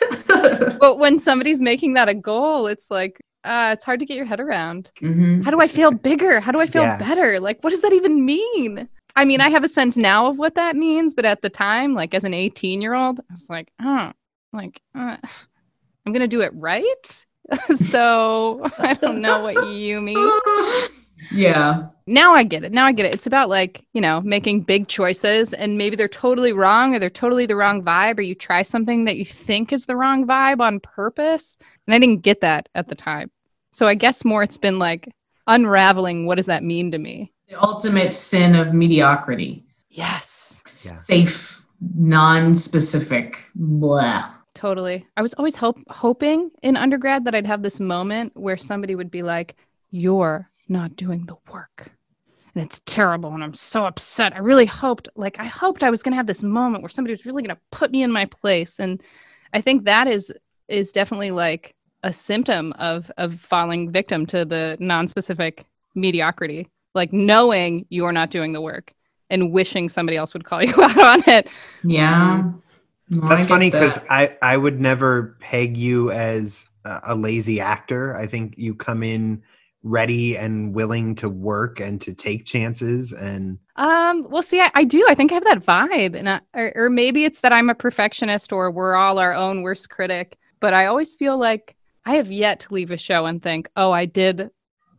[0.80, 4.26] but when somebody's making that a goal, it's like, uh, it's hard to get your
[4.26, 4.90] head around.
[5.00, 5.44] Mhm.
[5.44, 6.40] How do I feel bigger?
[6.40, 6.98] How do I feel Yeah.
[6.98, 7.38] better?
[7.40, 8.88] Like, what does that even mean?
[9.16, 11.94] I mean, I have a sense now of what that means, but at the time,
[11.94, 14.12] like as an 18 year old, I was like, oh,
[14.52, 15.16] like, uh,
[16.04, 17.26] I'm going to do it right.
[17.76, 20.30] so I don't know what you mean.
[21.32, 22.72] yeah Now I get it.
[22.72, 23.14] Now I get it.
[23.14, 27.08] It's about like, you know, making big choices and maybe they're totally wrong or they're
[27.08, 30.60] totally the wrong vibe or you try something that you think is the wrong vibe
[30.60, 31.56] on purpose.
[31.86, 33.30] And I didn't get that at the time.
[33.72, 35.12] So I guess more it's been like
[35.46, 37.32] unraveling what does that mean to me?
[37.48, 40.60] The ultimate sin of mediocrity Yes.
[40.66, 40.92] Yeah.
[40.92, 45.06] safe non-specific blah Totally.
[45.18, 49.10] I was always hope- hoping in undergrad that I'd have this moment where somebody would
[49.10, 49.54] be like,
[49.90, 51.90] You're not doing the work.
[52.54, 54.34] and it's terrible and I'm so upset.
[54.34, 57.12] I really hoped like I hoped I was going to have this moment where somebody
[57.12, 59.02] was really going to put me in my place and
[59.52, 60.32] I think that is
[60.68, 66.68] is definitely like a symptom of of falling victim to the non-specific mediocrity.
[66.96, 68.92] Like knowing you're not doing the work
[69.30, 71.48] and wishing somebody else would call you out on it.
[71.84, 72.42] Yeah.
[72.42, 72.58] Mm-hmm.
[73.08, 74.10] No, I That's funny because that.
[74.10, 78.16] I I would never peg you as a a lazy actor.
[78.16, 79.42] I think you come in
[79.82, 84.84] ready and willing to work and to take chances and Um, well, see, I, I
[84.84, 85.04] do.
[85.08, 87.74] I think I have that vibe, and I, or, or maybe it's that I'm a
[87.74, 90.38] perfectionist, or we're all our own worst critic.
[90.60, 93.92] But I always feel like I have yet to leave a show and think, "Oh,
[93.92, 94.50] I did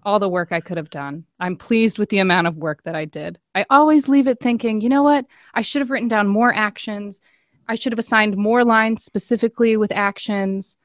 [0.08, 1.26] all the work I could have done.
[1.40, 4.82] I'm pleased with the amount of work that I did." I always leave it thinking,
[4.82, 5.26] "You know what?
[5.54, 7.22] I should have written down more actions.
[7.68, 10.78] I should have assigned more lines specifically with actions.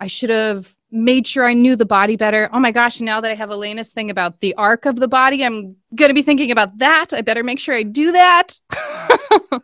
[0.00, 2.48] I should have made sure I knew the body better.
[2.52, 5.44] Oh my gosh, now that I have Elena's thing about the arc of the body,
[5.44, 7.12] I'm going to be thinking about that.
[7.12, 8.60] I better make sure I do that.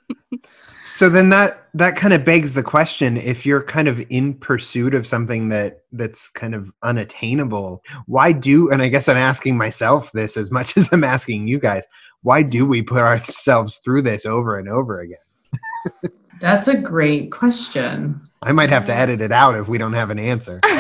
[0.91, 4.95] so then that that kind of begs the question if you're kind of in pursuit
[4.95, 10.11] of something that that's kind of unattainable why do and i guess i'm asking myself
[10.13, 11.87] this as much as i'm asking you guys
[12.23, 15.17] why do we put ourselves through this over and over again?
[16.41, 18.21] That's a great question.
[18.43, 20.61] i might have to edit it out if we don't have an answer.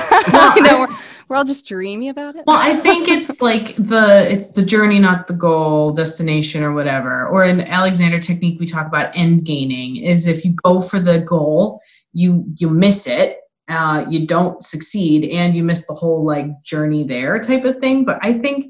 [0.57, 0.87] You know,
[1.30, 2.44] we're, all just dreamy about it.
[2.46, 7.28] Well, I think it's like the it's the journey, not the goal, destination, or whatever.
[7.28, 9.96] Or in the Alexander technique, we talk about end gaining.
[9.96, 11.80] Is if you go for the goal,
[12.12, 13.38] you you miss it,
[13.68, 18.04] uh, you don't succeed, and you miss the whole like journey there type of thing.
[18.04, 18.66] But I think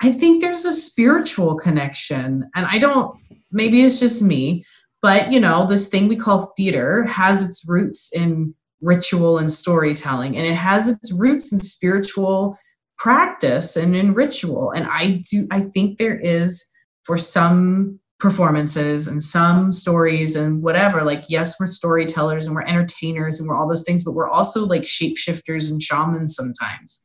[0.00, 3.18] I think there's a spiritual connection, and I don't.
[3.50, 4.64] Maybe it's just me,
[5.02, 10.36] but you know, this thing we call theater has its roots in ritual and storytelling,
[10.36, 12.58] and it has its roots in spiritual
[12.98, 14.70] practice and in ritual.
[14.70, 16.66] And i do i think there is
[17.02, 23.38] for some performances and some stories and whatever like yes we're storytellers and we're entertainers
[23.38, 27.04] and we're all those things but we're also like shapeshifters and shamans sometimes.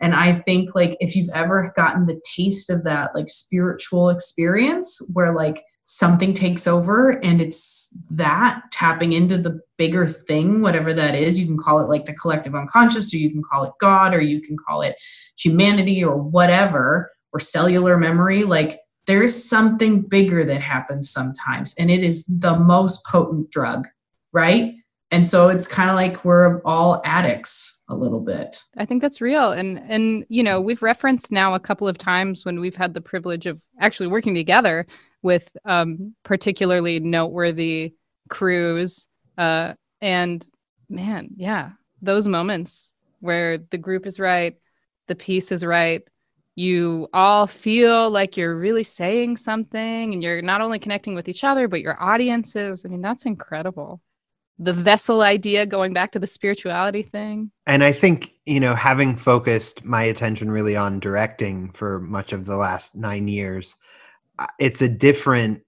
[0.00, 5.00] And i think like if you've ever gotten the taste of that like spiritual experience
[5.12, 11.14] where like something takes over and it's that tapping into the bigger thing whatever that
[11.14, 14.14] is you can call it like the collective unconscious or you can call it god
[14.14, 14.94] or you can call it
[15.36, 22.02] humanity or whatever or cellular memory like there's something bigger that happens sometimes and it
[22.02, 23.88] is the most potent drug
[24.32, 24.74] right
[25.10, 29.20] and so it's kind of like we're all addicts a little bit I think that's
[29.20, 29.50] real.
[29.50, 33.00] And and you know, we've referenced now a couple of times when we've had the
[33.00, 34.86] privilege of actually working together
[35.22, 37.94] with um particularly noteworthy
[38.28, 39.08] crews.
[39.38, 40.46] Uh and
[40.88, 41.70] man, yeah,
[42.02, 44.54] those moments where the group is right,
[45.08, 46.02] the piece is right,
[46.56, 51.44] you all feel like you're really saying something and you're not only connecting with each
[51.44, 52.84] other, but your audiences.
[52.84, 54.00] I mean, that's incredible.
[54.58, 57.50] The vessel idea, going back to the spirituality thing.
[57.66, 62.44] and i think you know having focused my attention really on directing for much of
[62.44, 63.76] the last nine years
[64.58, 65.62] it's a different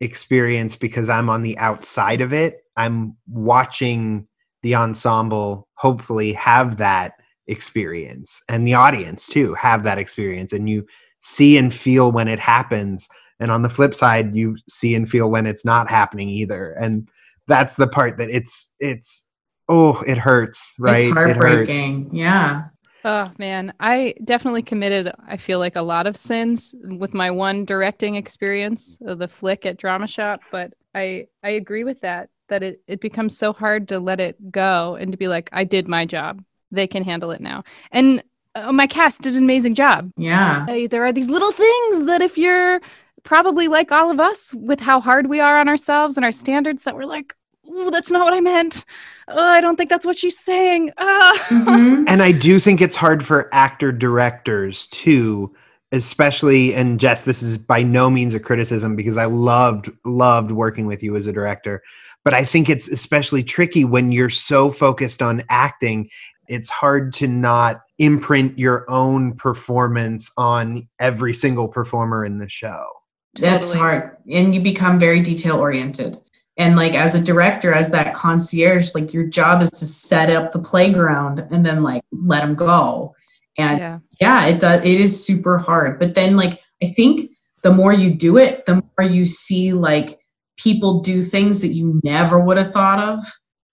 [0.00, 2.62] experience because i'm on the outside of it.
[2.78, 4.26] I'm watching
[4.62, 7.14] the ensemble hopefully have that
[7.48, 10.52] experience and the audience too have that experience.
[10.52, 10.86] And you
[11.20, 13.08] see and feel when it happens.
[13.40, 16.72] And on the flip side you see and feel when it's not happening either.
[16.72, 17.08] And
[17.48, 19.28] that's the part that it's it's
[19.68, 21.02] oh it hurts right?
[21.02, 22.14] It's heartbreaking.
[22.14, 22.64] Yeah
[23.04, 25.12] Oh man, I definitely committed.
[25.26, 29.64] I feel like a lot of sins with my one directing experience of the flick
[29.66, 32.30] at Drama Shop, but I I agree with that.
[32.48, 35.64] That it it becomes so hard to let it go and to be like, I
[35.64, 36.42] did my job.
[36.70, 37.62] They can handle it now.
[37.92, 38.22] And
[38.54, 40.10] uh, my cast did an amazing job.
[40.16, 42.80] yeah Uh, there are these little things that if you're
[43.22, 46.82] probably like all of us with how hard we are on ourselves and our standards,
[46.82, 47.34] that we're like,
[47.70, 48.84] oh, that's not what I meant.
[49.28, 50.92] Oh, I don't think that's what she's saying.
[50.98, 51.46] Ah.
[51.48, 52.04] Mhm.
[52.08, 55.54] and I do think it's hard for actor directors too,
[55.92, 60.86] especially and Jess, this is by no means a criticism because I loved loved working
[60.86, 61.82] with you as a director,
[62.24, 66.08] but I think it's especially tricky when you're so focused on acting.
[66.48, 72.86] It's hard to not imprint your own performance on every single performer in the show.
[73.34, 73.78] That's Totally.
[73.80, 74.16] hard.
[74.32, 76.16] And you become very detail oriented.
[76.58, 80.50] And like as a director, as that concierge, like your job is to set up
[80.50, 83.14] the playground and then like let them go.
[83.56, 83.98] And yeah.
[84.20, 85.98] yeah, it does it is super hard.
[86.00, 87.30] But then like I think
[87.62, 90.10] the more you do it, the more you see like
[90.56, 93.24] people do things that you never would have thought of.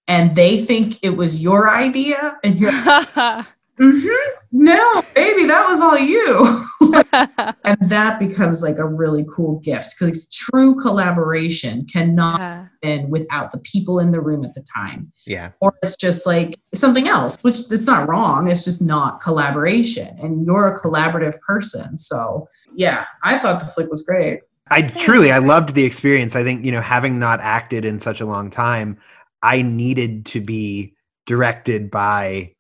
[0.08, 2.38] And they think it was your idea.
[2.43, 2.71] And you're
[3.80, 4.40] mm-hmm.
[4.52, 6.64] no, baby, that was all you.
[7.64, 12.68] and that becomes like a really cool gift because true collaboration cannot Yeah.
[12.84, 15.12] happen without the people in the room at the time.
[15.26, 15.52] Yeah.
[15.62, 18.50] Or it's just like something else, which it's not wrong.
[18.50, 20.18] It's just not collaboration.
[20.20, 21.98] And you're a collaborative person.
[21.98, 24.42] So yeah, I thought the flick was great.
[24.72, 26.36] I truly I loved the experience.
[26.36, 28.98] I think, you know, having not acted in such a long time,
[29.44, 30.96] I needed to be
[31.28, 32.55] directed by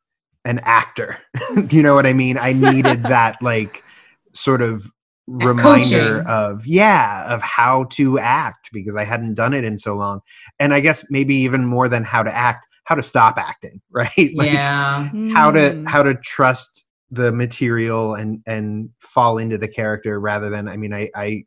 [0.45, 1.17] an actor.
[1.69, 2.37] you know what I mean?
[2.37, 3.83] I needed that like
[4.33, 4.85] sort of
[5.27, 6.27] reminder coaching.
[6.27, 10.21] of yeah, of how to act because I hadn't done it in so long.
[10.59, 14.11] And I guess maybe even more than how to act, how to stop acting, right?
[14.35, 15.09] Like, yeah.
[15.33, 15.87] how to Mm.
[15.87, 20.91] how to trust the material and and fall into the character rather than i mean
[20.91, 21.45] i i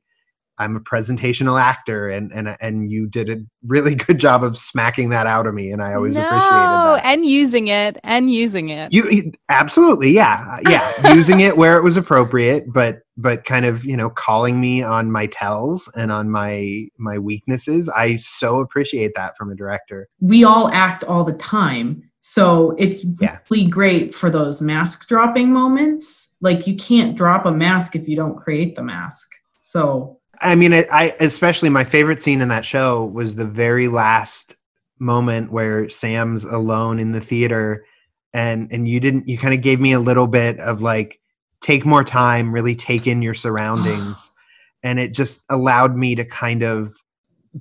[0.59, 5.09] i'm a presentational actor and and and you did a really good job of smacking
[5.11, 8.69] that out of me and i always no, appreciated that and using it and using
[8.71, 8.93] it.
[8.93, 13.85] you you- absolutely yeah yeah using it where it was appropriate but but kind of
[13.85, 19.13] you know calling me on my tells and on my my weaknesses i so appreciate
[19.17, 22.03] that from a director we all act all the time.
[22.21, 23.39] So it's Yeah.
[23.51, 26.37] really great for those mask dropping moments.
[26.41, 29.31] Like you can't drop a mask if you don't create the mask.
[29.61, 33.89] So I mean, I, I especially my favorite scene in that show was the very
[33.89, 34.57] last
[34.99, 37.85] moment where Sam's alone in the theater,
[38.33, 41.21] and and you didn't you kind of gave me a little bit of like
[41.61, 44.33] take more time, really take in your surroundings,
[44.83, 46.95] and it just allowed me to kind of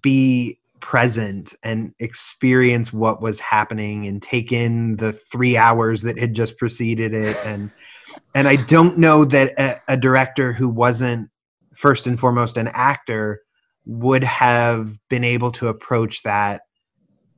[0.02, 6.34] be present and experience what was happening and take in the three hours that had
[6.34, 7.36] just preceded it.
[7.46, 7.72] And
[8.36, 11.30] and i don't know that a, a director who wasn't
[11.78, 13.42] first and foremost an actor
[13.86, 16.62] would have been able to approach that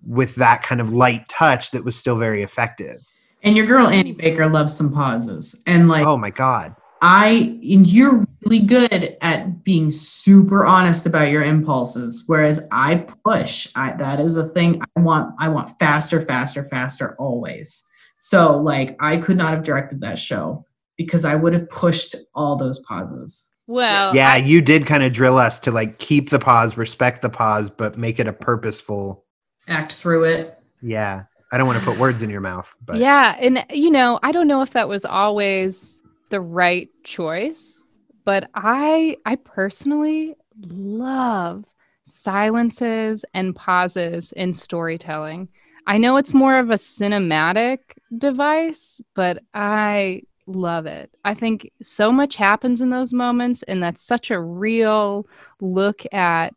[0.06, 2.98] with that kind of light touch that was still very effective
[3.44, 5.62] and your girl Annie Baker loves some pauses.
[5.66, 11.32] And like oh my god I and you're really good at being super honest about
[11.32, 13.72] your impulses whereas I push.
[13.76, 17.86] I that is a thing I want I want faster faster faster always.
[18.18, 20.66] So like I could not have directed that show
[20.98, 23.54] because I would have pushed all those pauses.
[23.70, 27.22] Well, yeah I- you did kind of drill us to like keep the pause respect
[27.22, 29.26] the pause but make it a purposeful
[29.68, 30.58] Act through it.
[30.82, 34.20] yeah i don't want to put words in your mouth but yeah, and you know,
[34.24, 36.02] I don't know if that was always
[36.32, 37.86] the right choice,
[38.26, 41.66] but I I personally love
[42.04, 45.50] silences and pauses in storytelling.
[45.86, 47.78] I know it's more of a cinematic
[48.18, 51.12] device, but I love it.
[51.24, 55.28] I think so much happens in those moments and that's such a real
[55.62, 56.54] look at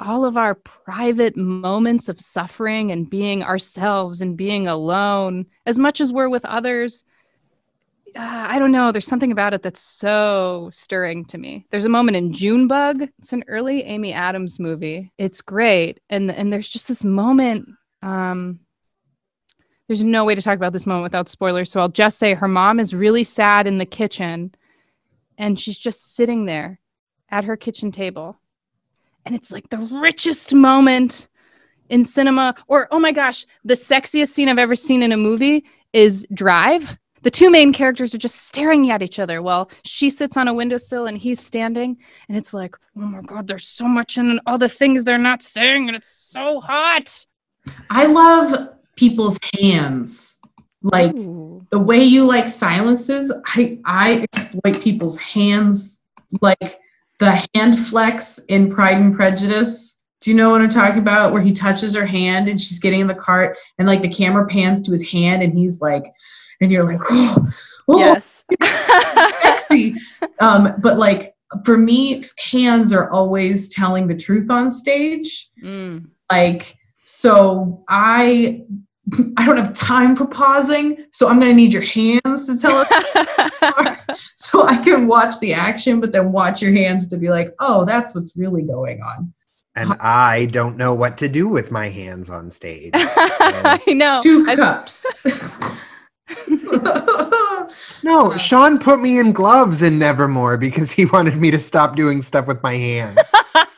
[0.00, 5.46] all of our private moments of suffering and being ourselves and being alone.
[5.66, 7.04] As much as we're with others
[8.16, 11.66] uh, i don't know there's something about it that's so stirring to me.
[11.70, 15.12] There's a moment in junebug it's an early amy adams movie.
[15.18, 16.00] It's great.
[16.10, 17.68] And and there's just this moment
[18.02, 18.60] um
[19.88, 22.48] there's no way to talk about this moment without spoilers so i'll just say her
[22.48, 24.54] mom is really sad in the kitchen
[25.38, 26.80] and she's just sitting there
[27.30, 28.38] at her kitchen table.
[29.24, 31.28] And it's like the richest moment
[31.88, 35.64] in cinema or oh my gosh the sexiest scene i've ever seen in a movie
[35.94, 36.98] is drive.
[37.22, 40.54] The two main characters are just staring at each other while she sits on a
[40.54, 41.96] windowsill and he's standing
[42.28, 45.42] and it's like oh my god there's so much in all the things they're not
[45.42, 47.26] saying and it's so hot.
[47.90, 50.38] I love people's hands.
[50.82, 51.66] Like Ooh.
[51.70, 56.00] the way you like silences, I I exploit people's hands
[56.40, 56.78] like
[57.18, 60.02] the hand flex in Pride and Prejudice.
[60.20, 61.32] Do you know what I'm talking about?
[61.32, 64.46] Where he touches her hand and she's getting in the cart and like the camera
[64.46, 66.04] pans to his hand and he's like,
[66.60, 67.48] and you're like, oh,
[67.88, 68.44] oh yes
[69.42, 69.94] sexy.
[70.40, 71.34] Um, but like
[71.64, 75.48] for me, hands are always telling the truth on stage.
[75.62, 76.08] Mm.
[76.30, 78.64] Like, so I
[79.36, 84.32] I don't have time for pausing, so I'm gonna need your hands to tell us.
[84.36, 87.84] so I can watch the action, but then watch your hands to be like, oh,
[87.84, 89.32] that's what's really going on.
[89.76, 94.44] and i don't know what to do with my hands on stage i know Two
[94.44, 95.06] cups.
[98.02, 102.20] no sean put me in gloves in nevermore because he wanted me to stop doing
[102.22, 103.18] stuff with my hands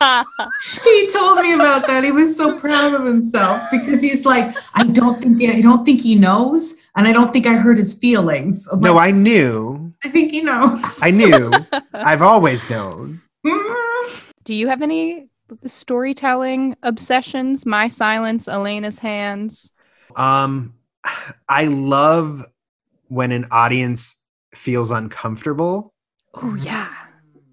[0.00, 2.02] he told me about that.
[2.04, 6.00] He was so proud of himself because he's like, I don't think I don't think
[6.00, 8.66] he knows, and I don't think I hurt his feelings.
[8.72, 11.00] I'm no like, i knew I think he knows.
[11.02, 11.52] i knew
[11.94, 14.20] i've always known Mm.
[14.44, 15.28] Do you have any
[15.64, 17.64] storytelling obsessions?
[17.64, 19.72] My silence, Elena's hands.
[20.14, 20.74] Um,
[21.48, 22.44] I love
[23.08, 24.16] when an audience
[24.54, 25.94] feels uncomfortable,
[26.34, 26.92] Oh yeah.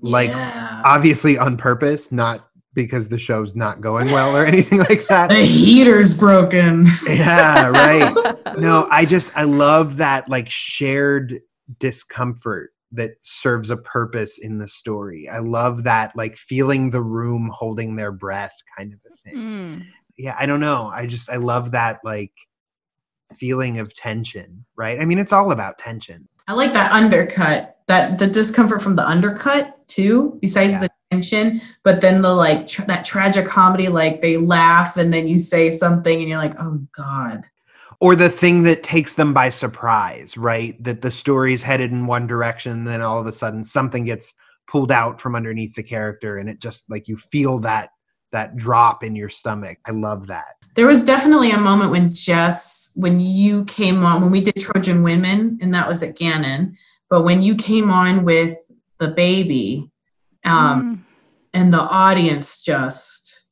[0.01, 0.81] Like Yeah.
[0.85, 5.29] obviously on purpose, not because the show's not going well or anything like that.
[5.29, 6.85] the heater's broken.
[7.07, 8.15] yeah, right.
[8.57, 11.41] No, I just I love that like shared
[11.79, 15.27] discomfort that serves a purpose in the story.
[15.29, 19.35] I love that like feeling the room holding their breath kind of a thing.
[19.37, 19.85] Mm.
[20.17, 20.89] Yeah, I don't know.
[20.93, 22.31] I just I love that like
[23.37, 24.99] feeling of tension, right?
[24.99, 26.27] I mean, it's all about tension.
[26.47, 30.81] I like that undercut, that the discomfort from the undercut too, besides Yeah.
[30.81, 35.27] the tension, but then the like tr- that tragic comedy, like they laugh and then
[35.27, 37.43] you say something and you're like, oh God.
[37.99, 40.81] Or the thing that takes them by surprise, right?
[40.83, 44.33] That the story's headed in one direction, and then all of a sudden something gets
[44.67, 47.89] pulled out from underneath the character and it just like you feel that
[48.33, 49.77] that drop in your stomach.
[49.85, 50.57] I love that.
[50.75, 55.01] There was definitely a moment when Jess, when you came on, when we did Trojan
[55.01, 56.75] Women, and that was at Gannon,
[57.09, 58.53] but when you came on with
[58.99, 59.89] the baby,
[60.45, 60.99] um, Mm.
[61.53, 63.49] and the audience just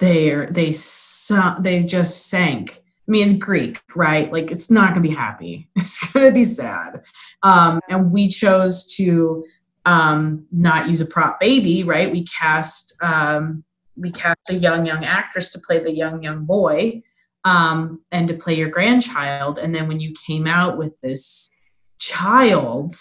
[0.00, 2.78] they they su- they just sank.
[3.08, 4.32] I mean, it's Greek, right?
[4.32, 5.68] Like it's not gonna be happy.
[5.76, 7.02] It's gonna be sad.
[7.42, 9.44] Um, and we chose to
[9.84, 12.10] um, not use a prop baby, right?
[12.10, 13.64] We cast um,
[13.96, 17.02] we cast a young young actress to play the young young boy
[17.44, 19.58] um, and to play your grandchild.
[19.58, 21.55] And then when you came out with this
[21.98, 22.94] child,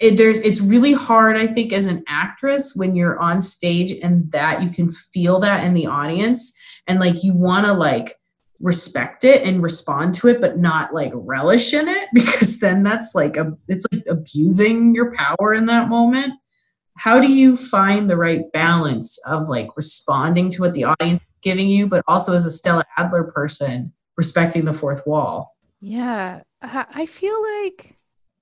[0.00, 4.28] it, there's it's really hard i think as an actress when you're on stage and
[4.32, 6.52] that you can feel that in the audience
[6.88, 8.16] and like you want to like
[8.60, 13.14] respect it and respond to it but not like relish in it because then that's
[13.14, 16.34] like a it's like abusing your power in that moment.
[16.96, 21.26] How do you find the right balance of like responding to what the audience is
[21.42, 25.54] giving you but also as a stella adler person respecting the fourth wall?
[25.80, 27.94] Yeah, I I feel like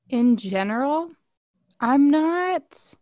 [0.08, 1.10] in general,
[1.80, 2.94] I'm not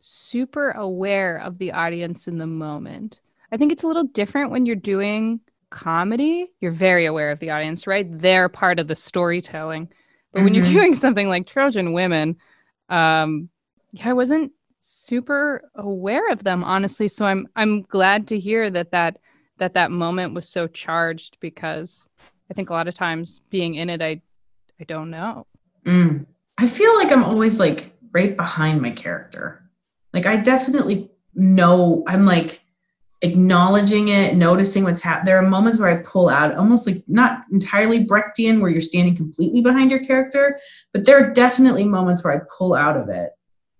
[0.00, 3.20] super aware of the audience in the moment.
[3.52, 5.40] I think it's a little different when you're doing
[5.70, 6.50] comedy.
[6.60, 8.06] You're very aware of the audience, right?
[8.18, 9.88] They're part of the storytelling.
[10.32, 10.72] But when you're Mhm.
[10.72, 12.36] doing something like Trojan Women,
[12.88, 13.48] um,
[13.92, 17.08] yeah, I wasn't super aware of them honestly.
[17.08, 19.18] So I'm I'm glad to hear that that
[19.58, 22.08] that that moment was so charged because
[22.50, 24.22] I think a lot of times being in it, I
[24.80, 25.46] I don't know.
[25.84, 26.26] Mm.
[26.58, 29.62] I feel like I'm always like right behind my character.
[30.12, 32.60] Like I definitely know I'm like
[33.22, 35.26] acknowledging it, noticing what's happening.
[35.26, 39.16] There are moments where I pull out, almost like not entirely Brechtian, where you're standing
[39.16, 40.56] completely behind your character,
[40.92, 43.30] but there are definitely moments where I pull out of it.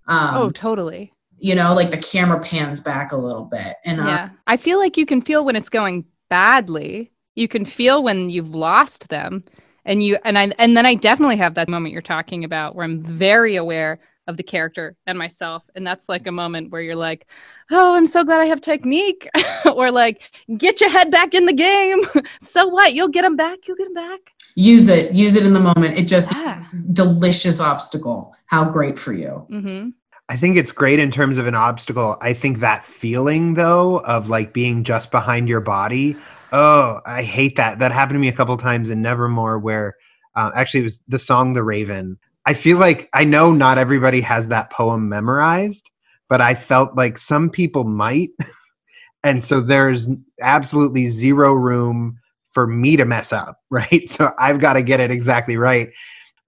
[0.06, 1.12] Um, oh, totally.
[1.38, 4.28] you know, like the camera pans back a little bit, and uh, Yeah.
[4.46, 7.12] I feel like you can feel when it's going badly.
[7.36, 9.44] You can feel when you've lost them.
[9.88, 12.84] And you and I and then I definitely have that moment you're talking about where
[12.84, 15.62] I'm very aware of the character and myself.
[15.74, 17.26] And that's like a moment where you're like,
[17.70, 19.26] oh, I'm so glad I have technique.
[19.74, 22.00] or like, get your head back in the game.
[22.40, 22.92] so what?
[22.92, 23.60] You'll get them back.
[23.66, 24.20] You'll get them back.
[24.54, 25.96] use it, use it in the moment.
[25.96, 26.62] It just Yeah.
[26.92, 28.36] delicious obstacle.
[28.44, 29.46] How great for you.
[29.50, 29.88] Mm-hmm.
[30.28, 32.18] I think it's great in terms of an obstacle.
[32.20, 36.16] I think that feeling though of like being just behind your body.
[36.52, 37.78] Oh, I hate that.
[37.78, 39.96] That happened to me a couple times in Nevermore, where
[40.36, 44.20] uh, actually it was the song "The Raven." I feel like I know not everybody
[44.22, 45.90] has that poem memorized,
[46.28, 48.30] but I felt like some people might,
[49.24, 50.08] and so there's
[50.42, 52.18] absolutely zero room
[52.50, 54.08] for me to mess up, right?
[54.08, 55.88] So I've got to get it exactly right.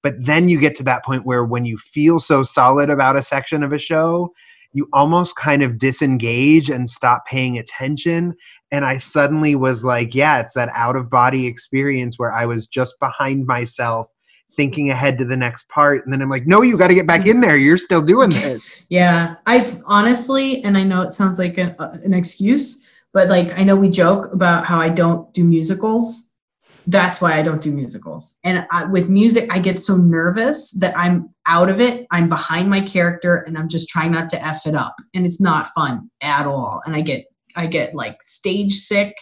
[0.03, 3.22] But then you get to that point where when you feel so solid about a
[3.22, 4.32] section of a show,
[4.72, 8.34] you almost kind of disengage and stop paying attention.
[8.70, 12.66] And I suddenly was like, yeah, it's that out of body experience where I was
[12.66, 14.09] just behind myself
[14.53, 16.05] thinking ahead to the next part.
[16.05, 17.57] And then I'm like, no, you got to get back in there.
[17.57, 18.86] You're still doing this.
[18.88, 23.59] Yeah, I honestly, and I know it sounds like an, uh, an excuse, but like
[23.59, 26.30] I know we joke about how I don't do musicals.
[26.91, 28.38] That's why I don't do musicals.
[28.43, 32.07] And I, with music, I get so nervous that I'm out of it.
[32.11, 35.41] I'm behind my character, and I'm just trying not to f it up, and it's
[35.41, 36.82] not fun at all.
[36.84, 39.14] And I get, I get like stage sick.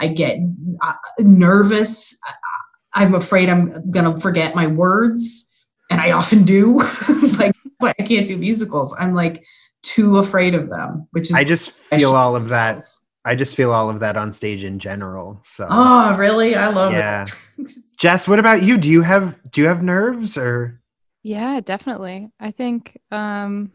[0.00, 0.38] I get
[0.80, 2.18] uh, nervous.
[2.24, 5.50] I, I'm afraid I'm gonna forget my words,
[5.90, 6.78] and I often do.
[7.38, 8.96] like, but I can't do musicals.
[8.98, 9.44] I'm like
[9.82, 12.80] too afraid of them, which is I just feel all of that.
[13.24, 15.40] I just feel all of that on stage in general.
[15.44, 16.54] So Oh, really?
[16.54, 16.96] I love it.
[16.96, 17.26] yeah.
[17.58, 17.68] it.
[17.98, 18.76] Jess, what about you?
[18.78, 20.80] Do you have do you have nerves or
[21.22, 22.30] Yeah, definitely.
[22.40, 23.70] I think, um,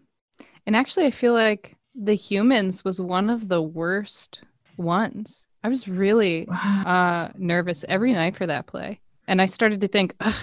[0.65, 4.41] and actually, I feel like The Humans was one of the worst
[4.75, 5.47] ones.
[5.63, 8.99] I was really uh, nervous every night for that play.
[9.27, 10.33] And I started to think, Ugh,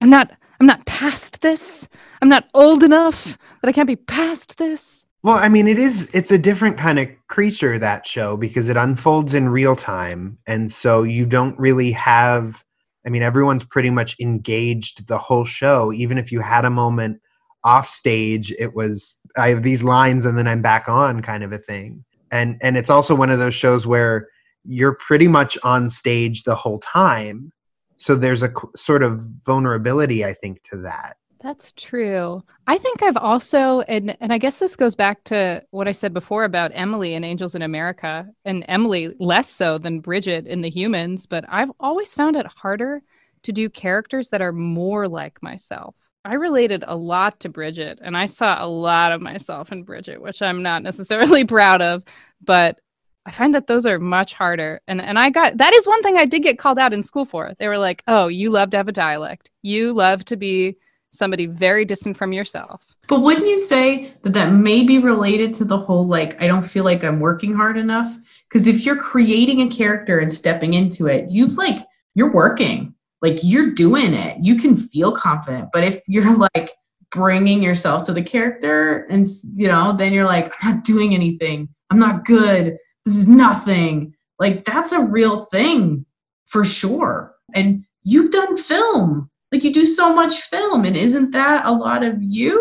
[0.00, 1.88] I'm not I'm not past this.
[2.20, 5.06] I'm not old enough that I can't be past this.
[5.24, 8.76] Well, I mean, it is, it's a different kind of creature, that show, because it
[8.76, 10.36] unfolds in real time.
[10.48, 12.64] And so you don't really have,
[13.06, 15.92] I mean, everyone's pretty much engaged the whole show.
[15.92, 17.20] Even if you had a moment
[17.62, 21.52] off stage, it was, I have these lines and then I'm back on kind of
[21.52, 22.04] a thing.
[22.32, 24.28] And, and it's also one of those shows where
[24.64, 27.52] you're pretty much on stage the whole time.
[27.96, 31.16] So there's a sort of vulnerability, I think, to that.
[31.40, 32.42] That's true.
[32.66, 36.14] I think I've also and and I guess this goes back to what I said
[36.14, 40.70] before about Emily and Angels in America and Emily less so than Bridget in The
[40.70, 43.02] Humans, but I've always found it harder
[43.42, 45.96] to do characters that are more like myself.
[46.24, 50.22] I related a lot to Bridget and I saw a lot of myself in Bridget,
[50.22, 52.04] which I'm not necessarily proud of,
[52.40, 52.78] but
[53.26, 54.80] I find that those are much harder.
[54.86, 57.24] And and I got that is one thing I did get called out in school
[57.24, 57.54] for.
[57.58, 59.50] They were like, "Oh, you love to have a dialect.
[59.62, 60.76] You love to be
[61.12, 62.86] somebody very distant from yourself.
[63.06, 66.64] But wouldn't you say that that may be related to the whole like, I don't
[66.64, 68.16] feel like I'm working hard enough?
[68.48, 71.78] Because if you're creating a character and stepping into it, you've like,
[72.14, 74.38] you're working, like you're doing it.
[74.42, 75.68] You can feel confident.
[75.72, 76.70] But if you're like
[77.10, 81.68] bringing yourself to the character and, you know, then you're like, I'm not doing anything.
[81.90, 82.78] I'm not good.
[83.04, 84.14] This is nothing.
[84.38, 86.06] Like that's a real thing
[86.46, 87.34] for sure.
[87.54, 92.02] And you've done film like you do so much film and isn't that a lot
[92.02, 92.56] of you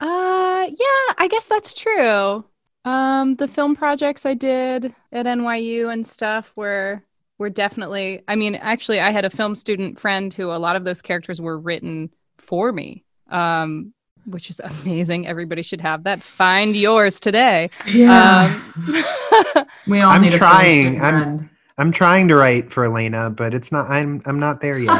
[0.00, 2.44] uh yeah i guess that's true
[2.84, 7.02] um the film projects i did at nyu and stuff were
[7.38, 10.84] were definitely i mean actually i had a film student friend who a lot of
[10.84, 13.92] those characters were written for me um
[14.26, 20.22] which is amazing everybody should have that find yours today yeah um, we all I'm
[20.22, 20.86] need trying.
[20.88, 21.50] a film I'm, friend.
[21.78, 23.88] I'm trying to write for Elena, but it's not.
[23.88, 24.90] I'm I'm not there yet.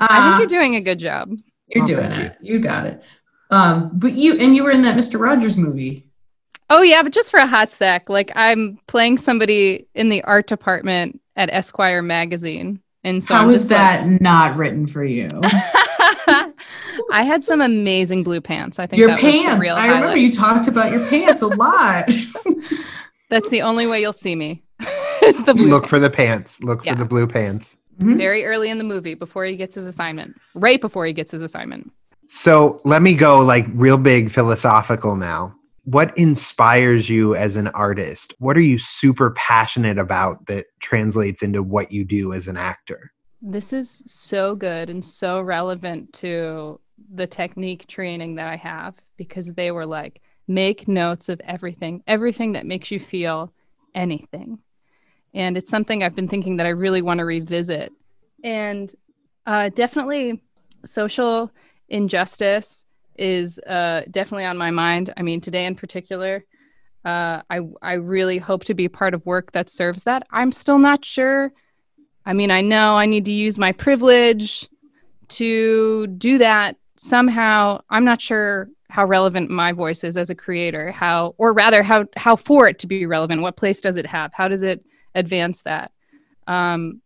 [0.00, 1.30] I think you're doing a good job.
[1.68, 2.36] You're Oh, doing it.
[2.40, 2.58] You.
[2.58, 3.02] got it.
[3.50, 5.18] Um, but you and you were in that Mr.
[5.20, 6.04] Rogers movie.
[6.70, 8.08] Oh yeah, but just for a hot sec.
[8.10, 12.80] Like I'm playing somebody in the art department at Esquire magazine.
[13.04, 15.28] And so How I'm was that not written for you?
[17.10, 18.78] I had some amazing blue pants.
[18.78, 19.60] I think Your that was pants.
[19.60, 22.06] real I remember you talked about your pants a lot.
[23.30, 24.62] That's the only way you'll see me.
[25.22, 26.58] is the blue Look for the pants.
[26.58, 26.62] pants.
[26.62, 26.92] Look Yeah.
[26.94, 27.76] for the blue pants.
[28.00, 28.16] Mhm.
[28.16, 30.36] very early in the movie before he gets his assignment.
[30.54, 31.90] Right before he gets his assignment.
[32.28, 35.54] So let me go like real big philosophical now.
[35.84, 38.34] What inspires you as an artist?
[38.38, 43.10] What are you super passionate about that translates into what you do as an actor?
[43.40, 46.80] This is so good and so relevant to
[47.14, 52.52] the technique training that I have because they were like, make notes of everything, everything
[52.52, 53.54] that makes you feel
[53.94, 54.58] anything.
[55.38, 57.92] And it's something I've been thinking that I really want to revisit.
[58.42, 58.92] And
[59.46, 60.42] uh, definitely
[60.84, 61.52] social
[61.88, 62.84] injustice
[63.16, 65.14] is uh, definitely on my mind.
[65.16, 66.44] I mean, today in particular,
[67.04, 70.26] uh, I, I really hope to be part of work that serves that.
[70.32, 71.52] I'm still not sure.
[72.26, 74.68] I mean, I know I need to use my privilege
[75.28, 77.80] to do that somehow.
[77.88, 82.06] I'm not sure how relevant my voice is as a creator, how, or rather, how,
[82.16, 83.40] how for it to be relevant.
[83.40, 84.32] What place does it have?
[84.34, 84.84] How does it
[85.14, 85.92] advance that?
[86.46, 87.02] Um,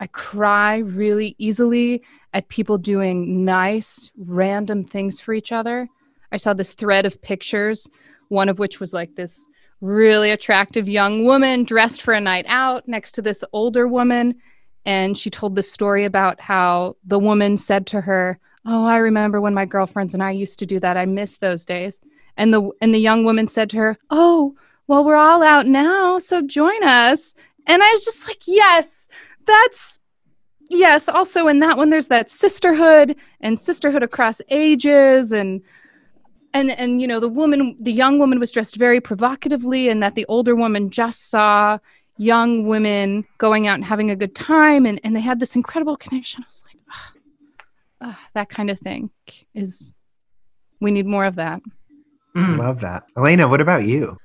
[0.00, 5.88] I cry really easily at people doing nice, random things for each other.
[6.32, 7.88] I saw this thread of pictures,
[8.28, 9.46] one of which was like this
[9.80, 14.36] really attractive young woman dressed for a night out next to this older woman.
[14.86, 19.40] And she told this story about how the woman said to her, Oh, I remember
[19.40, 20.96] when my girlfriends and I used to do that.
[20.96, 22.00] I miss those days.
[22.36, 24.54] And the and the young woman said to her, Oh,
[24.90, 27.36] well, we're all out now, so join us.
[27.68, 29.06] And I was just like, Yes,
[29.46, 30.00] that's
[30.68, 31.08] yes.
[31.08, 35.62] Also, in that one, there's that sisterhood and sisterhood across ages and
[36.52, 40.16] and and you know the woman the young woman was dressed very provocatively and that
[40.16, 41.78] the older woman just saw
[42.16, 45.96] young women going out and having a good time and, and they had this incredible
[45.96, 47.12] connection i was like "Ah,
[48.00, 49.08] ah, that kind of thing
[49.54, 49.92] is
[50.80, 51.62] we need more of that
[52.36, 52.58] Mm.
[52.58, 53.04] Love that.
[53.16, 54.16] Elena, what about you?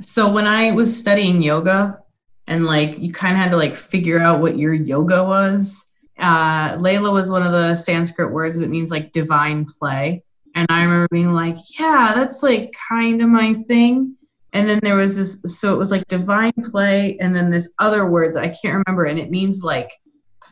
[0.00, 1.98] So when I was studying yoga
[2.46, 6.76] and like you kind of had to like figure out what your yoga was, uh,
[6.76, 10.22] Layla was one of the Sanskrit words that means like divine play.
[10.54, 14.16] And I remember being like, yeah, that's like kind of my thing.
[14.52, 18.04] And then there was this, so it was like divine play, and then this other
[18.06, 19.90] word that I can't remember, and it means like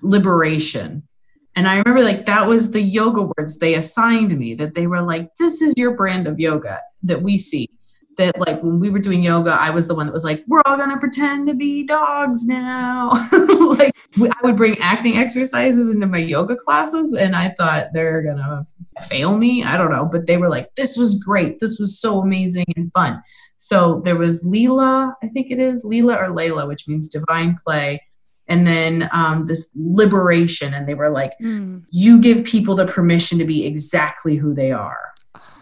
[0.02, 1.02] liberation.
[1.54, 5.02] And I remember like that was the yoga words they assigned me that they were
[5.02, 7.68] like, this is your brand of yoga that we see
[8.20, 10.62] that like when we were doing yoga, I was the one that was like, we're
[10.66, 13.08] all gonna pretend to be dogs now.
[13.78, 18.64] like I would bring acting exercises into my yoga classes, and I thought they're gonna
[19.04, 19.64] fail me.
[19.64, 21.60] I don't know, but they were like, this was great.
[21.60, 23.22] This was so amazing and fun.
[23.56, 28.02] So there was Leela, I think it is Leela or Layla, which means divine play.
[28.48, 31.84] And then um, this liberation, and they were like, mm.
[31.90, 35.09] you give people the permission to be exactly who they are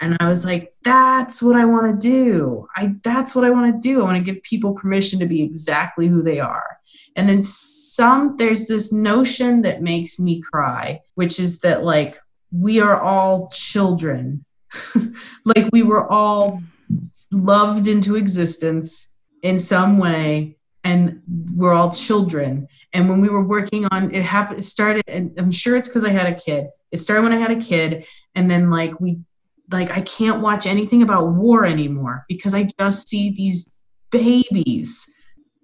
[0.00, 2.66] and i was like that's what i want to do.
[2.76, 4.00] I that's what i want to do.
[4.00, 6.78] I want to give people permission to be exactly who they are.
[7.16, 12.18] And then some there's this notion that makes me cry which is that like
[12.50, 14.44] we are all children.
[15.44, 16.62] Like we were all
[17.32, 21.22] loved into existence in some way and
[21.54, 22.68] we're all children.
[22.92, 26.04] And when we were working on it happened it started and i'm sure it's because
[26.04, 26.68] i had a kid.
[26.90, 29.18] It started when i had a kid and then like we
[29.70, 33.74] like I can't watch anything about war anymore because I just see these
[34.10, 35.12] babies,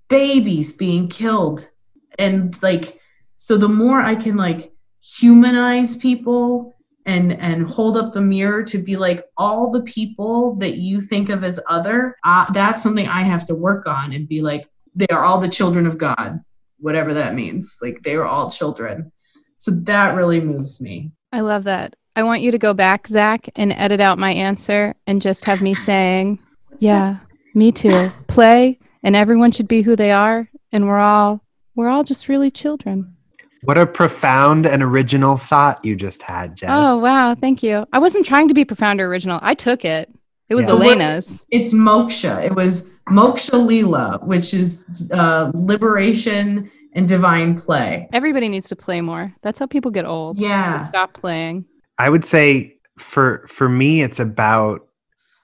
[0.08, 1.70] babies being killed.
[2.18, 3.00] And like,
[3.36, 6.74] so the more I can like humanize people
[7.06, 11.28] and and hold up the mirror to be like all the people that you think
[11.28, 15.06] of as other uh, that's something i have to work on and be like they
[15.08, 16.40] are all the children of god
[16.84, 17.78] whatever that means.
[17.80, 19.10] Like they are all children.
[19.56, 21.12] So that really moves me.
[21.32, 24.94] I love that I want you to go back, Zach, and edit out my answer
[25.06, 26.38] and just have me saying,
[26.78, 27.18] "Yeah,
[27.54, 31.42] me too." Play, and everyone should be who they are, and we're all
[31.74, 33.16] we're all just really children.
[33.62, 36.70] What a profound and original thought you just had, Jess.
[36.70, 37.86] Oh wow, thank you.
[37.92, 39.38] I wasn't trying to be profound or original.
[39.42, 40.10] I took it.
[40.48, 40.72] It was yeah.
[40.72, 41.46] Elena's.
[41.50, 42.44] It's moksha.
[42.44, 48.08] It was moksha lila, which is uh, liberation and divine play.
[48.12, 49.34] Everybody needs to play more.
[49.42, 50.38] That's how people get old.
[50.38, 50.88] Yeah.
[50.88, 51.64] Stop playing.
[51.98, 54.86] I would say for for me it's about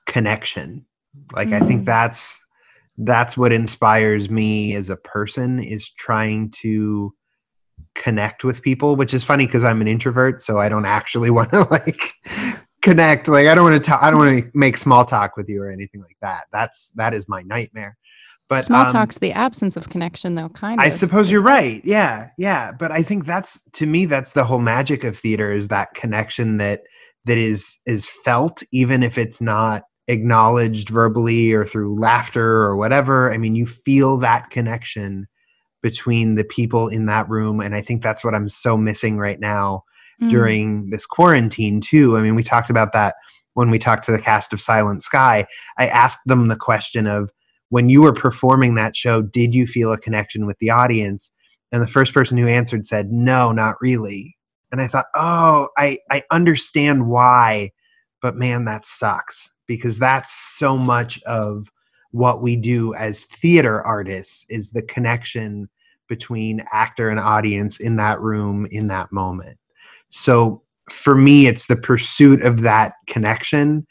[0.07, 0.85] connection.
[1.35, 1.63] Like mm-hmm.
[1.63, 1.87] I think mm.
[1.87, 2.45] that's
[2.99, 7.15] that's what inspires me as a person is trying to
[7.95, 11.51] connect with people, which is funny because I'm an introvert, so I don't actually want
[11.51, 12.13] to like
[12.83, 13.29] connect.
[13.29, 15.63] Like I don't want to talk I don't want to make small talk with you
[15.63, 16.45] or anything like that.
[16.53, 17.97] That's that is my nightmare.
[18.51, 20.49] But small um, talk's the absence of connection, though.
[20.49, 20.85] Kind of.
[20.85, 21.81] I suppose you're right.
[21.85, 22.73] Yeah, yeah.
[22.73, 26.57] But I think that's to me that's the whole magic of theater is that connection
[26.57, 26.83] that
[27.27, 33.33] that is is felt, even if it's not acknowledged verbally or through laughter or whatever.
[33.33, 35.29] I mean, you feel that connection
[35.81, 39.39] between the people in that room, and I think that's what I'm so missing right
[39.39, 39.85] now
[40.21, 40.29] mm.
[40.29, 42.17] during this quarantine too.
[42.17, 43.15] I mean, we talked about that
[43.55, 45.47] when we talked to the cast of Silent Sky.
[45.79, 47.31] I asked them the question of
[47.71, 51.33] when you were performing that show, did you feel a connection with the audience?
[51.73, 54.37] And the first person who answered said, no, not really.
[54.73, 57.71] And I thought, oh, I, I understand why,
[58.21, 61.71] but man, that sucks because that's so much of
[62.11, 65.69] what we do as theater artists is the connection
[66.09, 69.57] between actor and audience in that room in that moment.
[70.11, 73.87] So for me, it's the pursuit of that connection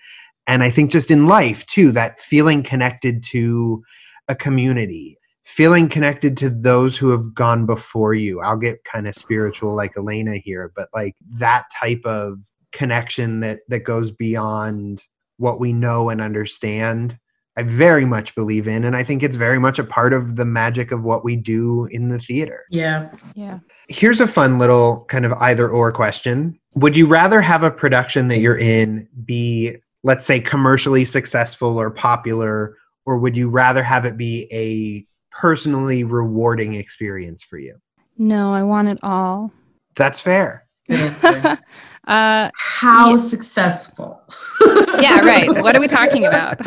[0.50, 3.82] and i think just in life too that feeling connected to
[4.28, 5.20] a community
[5.50, 8.40] feeling connected to those who have gone before you.
[8.40, 12.38] I'll get kind of spiritual like elena here but like that type of
[12.72, 15.04] connection that that goes beyond
[15.38, 17.18] what we know and understand
[17.58, 18.86] i very much believe in.
[18.86, 21.86] And i think it's very much a part of the magic of what we do
[21.86, 22.66] in the theater.
[22.70, 23.10] Yeah.
[23.34, 23.60] Yeah.
[23.88, 26.60] Here's a fun little kind of either or question.
[26.76, 31.90] Would you rather have a production that you're in be let's say commercially successful or
[31.90, 37.76] popular or would you rather have it be a personally rewarding experience for you?
[38.18, 39.52] No i want it all.
[39.96, 40.68] That's fair.
[42.08, 43.18] Uh, how yeah.
[43.18, 44.20] successful?
[45.00, 45.48] Yeah right.
[45.62, 46.60] What are we talking about?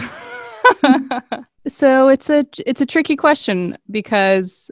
[1.68, 4.70] So it's a it's a tricky question because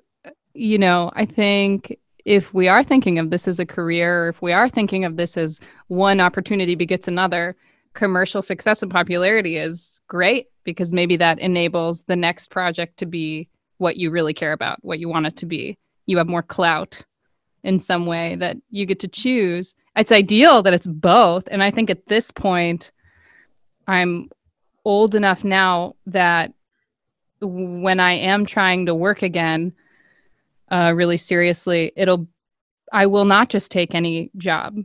[0.54, 4.42] you know i think if we are thinking of this as a career or if
[4.42, 7.56] we are thinking of this as one opportunity begets another
[7.95, 13.49] commercial success and popularity is great because maybe that enables the next project to be
[13.78, 15.76] what you really care about, what you want it to be.
[16.07, 17.03] You have more clout
[17.62, 19.74] in some way that you get to choose.
[19.97, 21.49] It's ideal that it's both.
[21.51, 22.93] And I think at this point,
[23.86, 24.30] I'm
[24.84, 26.53] old enough now that
[27.41, 29.72] when I am trying to work again,
[30.70, 32.28] uh, really seriously, it'll,
[32.93, 34.76] I will not just take any job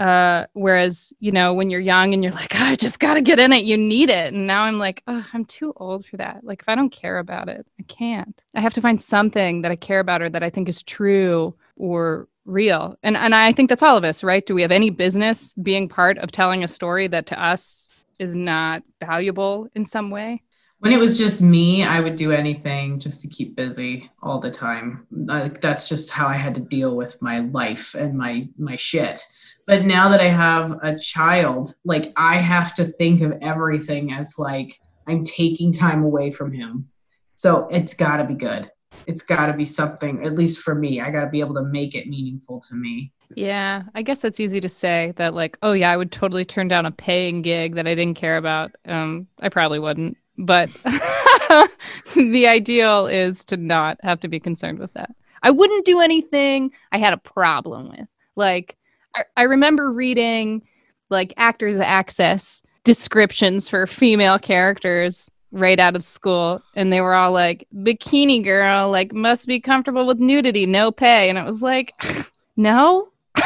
[0.00, 3.20] uh, whereas, you know, when you're young and you're like, oh, I just got to
[3.20, 4.32] get in it, you need it.
[4.32, 6.42] And now I'm like, oh, I'm too old for that.
[6.42, 8.42] Like, if I don't care about it, I can't.
[8.54, 11.54] I have to find something that I care about or that I think is true
[11.76, 12.98] or real.
[13.02, 14.44] And and I think that's all of us, right?
[14.44, 18.34] Do we have any business being part of telling a story that to us is
[18.34, 20.42] not valuable in some way?
[20.78, 24.50] When it was just me, I would do anything just to keep busy all the
[24.50, 25.06] time.
[25.10, 29.22] Like that's just how I had to deal with my life and my my shit.
[29.70, 34.34] But now that I have a child, like I have to think of everything as
[34.36, 34.74] like
[35.06, 36.88] I'm taking time away from him.
[37.36, 38.68] So it's got to be good.
[39.06, 41.00] It's got to be something, at least for me.
[41.00, 43.12] I got to be able to make it meaningful to me.
[43.36, 46.66] Yeah, I guess that's easy to say that, like, oh, yeah, I would totally turn
[46.66, 48.72] down a paying gig that I didn't care about.
[48.86, 50.16] Um, I probably wouldn't.
[50.36, 50.70] But
[52.16, 55.14] the ideal is to not have to be concerned with that.
[55.44, 58.08] I wouldn't do anything I had a problem with.
[58.34, 58.76] Like,
[59.14, 60.62] I, I remember reading
[61.08, 67.32] like Actors Access descriptions for female characters right out of school and they were all
[67.32, 71.28] like bikini girl like must be comfortable with nudity no pay.
[71.28, 71.92] And it was like
[72.56, 73.08] no?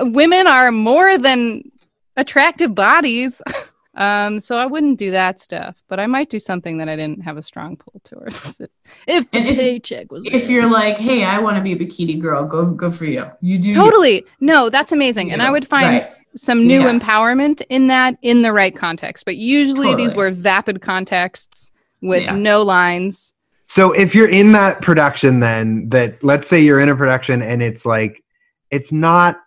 [0.00, 1.70] Women are more than
[2.16, 3.42] attractive bodies
[3.98, 7.22] Um, so I wouldn't do that stuff, but I might do something that I didn't
[7.24, 8.60] have a strong pull towards.
[9.08, 10.52] if the And if- paycheck was If there.
[10.52, 13.24] you're like, hey, I want to be a bikini girl, go go for you.
[13.40, 13.74] You do you.
[13.74, 16.04] totally no, that's amazing, and I would find right.
[16.36, 16.92] some new Yeah.
[16.96, 19.24] empowerment in that in the right context.
[19.24, 22.36] But usually these were vapid contexts with Yeah.
[22.36, 23.34] no lines.
[23.64, 27.62] So if you're in that production, then that let's say you're in a production and
[27.62, 28.22] it's like
[28.70, 29.40] it's not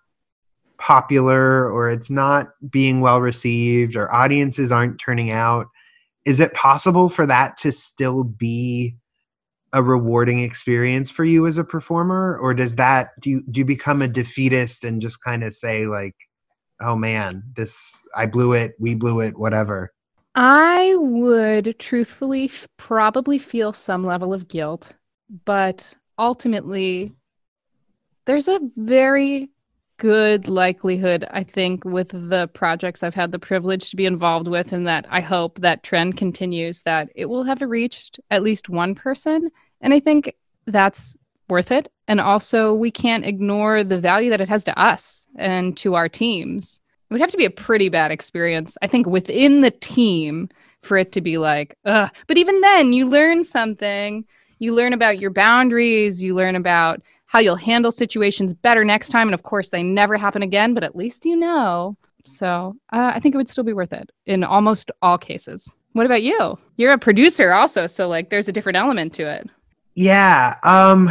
[0.82, 5.68] popular or it's not being well received or audiences aren't turning out,
[6.26, 8.96] is it possible for that to still be
[9.74, 12.38] a rewarding experience for you as a performer?
[12.42, 15.86] Or does that do you do you become a defeatist and just kind of say
[15.86, 16.16] like
[16.82, 19.94] oh man this i blew it we blew it whatever
[20.34, 24.94] I would truthfully f- probably feel some level of guilt,
[25.44, 27.12] but ultimately,
[28.26, 29.50] there's a very
[30.02, 34.74] good likelihood, I think, with the projects I've had the privilege to be involved with,
[34.74, 38.96] and that I hope that trend continues, that it will have reached at least one
[38.96, 39.52] person.
[39.80, 40.34] And I think
[40.66, 41.16] that's
[41.50, 41.92] worth it.
[42.08, 46.10] And also, we can't ignore the value that it has to us and to our
[46.10, 46.80] teams.
[47.08, 50.50] It would have to be a pretty bad experience, I think, within the team
[50.82, 52.10] for it to be like, ugh.
[52.26, 54.26] But even then, you learn something.
[54.58, 56.24] You learn about your boundaries.
[56.24, 59.30] You learn about how you'll handle situations better next time.
[59.30, 61.96] And of course, they never happen again, but at least you know.
[62.26, 65.78] So uh, I think it would still be worth it in almost all cases.
[65.94, 66.60] What about you?
[66.76, 67.88] You're a producer also.
[67.88, 69.50] So, like, there's a different element to it.
[69.96, 71.10] Yeah, um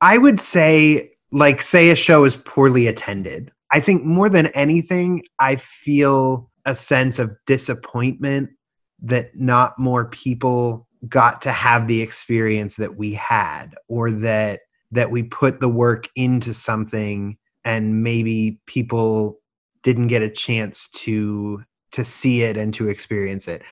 [0.00, 3.52] I would say like say a show is poorly attended.
[3.70, 8.50] I think more than anything I feel a sense of disappointment
[9.02, 14.60] that not more people got to have the experience that we had or that
[14.94, 19.40] that we put the work into something and maybe people
[19.82, 23.62] didn't get a chance to to see it and to experience it.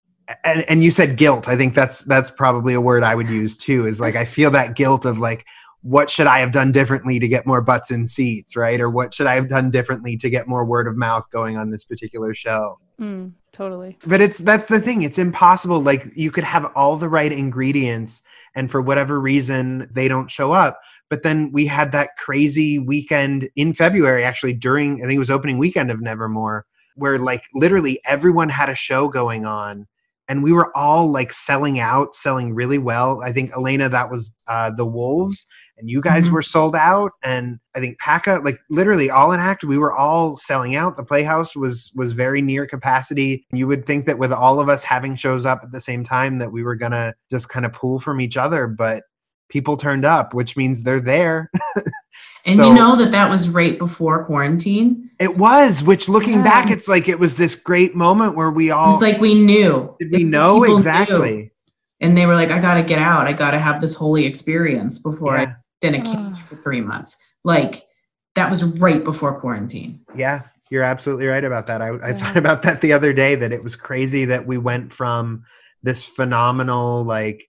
[0.44, 1.48] And, and you said guilt.
[1.48, 4.50] I think that's that's probably a word i would use too is like i feel
[4.52, 5.44] that guilt of like
[5.82, 8.80] what should i have done differently to get more butts in seats right?
[8.80, 11.70] Or what should i have done differently to get more word of mouth going on
[11.70, 12.78] this particular show?
[13.00, 13.98] Mm, totally.
[14.06, 15.02] but it's that's the thing.
[15.02, 15.80] It's impossible.
[15.80, 18.22] Like you could have all the right ingredients
[18.54, 20.78] and for whatever reason they don't show up
[21.12, 25.30] but then we had that crazy weekend in february actually during i think it was
[25.30, 26.64] opening weekend of nevermore
[26.96, 29.86] where like literally everyone had a show going on
[30.28, 33.20] and we were all like selling out selling really well.
[33.22, 35.44] I think elena that was uh, the wolves
[35.76, 36.32] and you guys Mhm.
[36.32, 40.36] were sold out and i think paca like literally All an Act we were all
[40.36, 40.96] selling out.
[40.96, 43.44] The playhouse was was very near capacity.
[43.52, 46.38] You would think that with all of us having shows up at the same time
[46.38, 49.02] that we were gonna just kind of pull from each other but
[49.52, 51.50] people turned up which means they're there
[52.44, 55.10] And So- you know that that was right before quarantine.
[55.20, 56.42] it was which looking Yeah.
[56.52, 59.34] back it's like it was this great moment where we It all was like we
[59.34, 59.94] knew.
[60.00, 60.76] did we was like know knew.
[60.76, 61.52] exactly
[62.00, 63.28] And they were like, I got to get out.
[63.28, 65.54] I got to have this holy experience before yeah.
[65.82, 66.02] I in a Ah.
[66.12, 67.16] cage for three months.
[67.44, 67.76] Like
[68.34, 70.00] that was right before quarantine.
[70.16, 71.80] Yeah, you're absolutely right about that.
[71.80, 72.18] I, I Yeah.
[72.18, 75.44] thought about that the other day that it was crazy that we went from
[75.84, 77.44] this phenomenal, like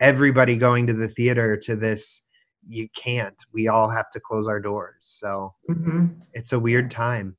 [0.00, 2.22] everybody going to the theater to this,
[2.68, 3.36] you can't.
[3.52, 4.96] We all have to close our doors.
[5.00, 7.36] So hmm it's a weird time.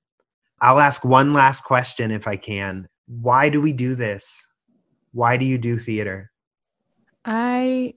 [0.62, 2.88] I'll ask one last question if I can.
[3.07, 4.45] Why do we do this?
[5.14, 6.32] Why do you do theater?
[7.26, 7.93] I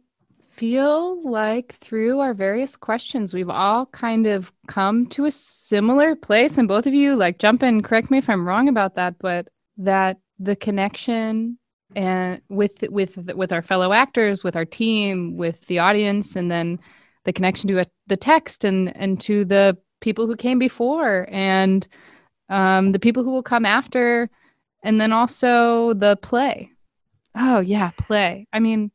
[0.53, 6.59] feel like through our various questions, we've all kind of come to a similar place.
[6.59, 9.49] And both of you, like, jump in, correct me if I'm wrong about that, but
[9.79, 11.59] that the connection
[11.97, 16.78] and with with with our fellow actors, with our team, with the audience, and then
[17.24, 21.86] the connection to a, the text and and to the people who came before and
[22.49, 24.28] um, the people who will come after
[24.82, 26.70] and then also the play.
[27.34, 28.47] Oh yeah, play.
[28.53, 28.90] I mean,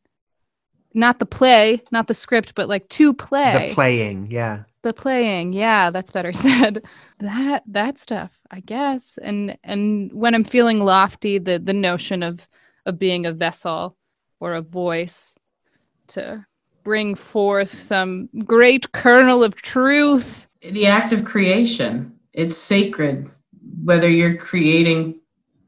[0.93, 3.69] not the play, not the script, but like to play.
[3.69, 4.63] The playing, yeah.
[4.83, 6.83] The playing, yeah, that's better said.
[7.19, 9.17] That that stuff, I guess.
[9.17, 12.47] And and when I'm feeling lofty, the the notion of
[12.87, 13.95] of being a vessel
[14.39, 15.35] or a voice
[16.07, 16.45] to
[16.83, 20.47] bring forth some great kernel of truth.
[20.61, 23.29] The act of creation, it's sacred.
[23.83, 25.19] Whether you're creating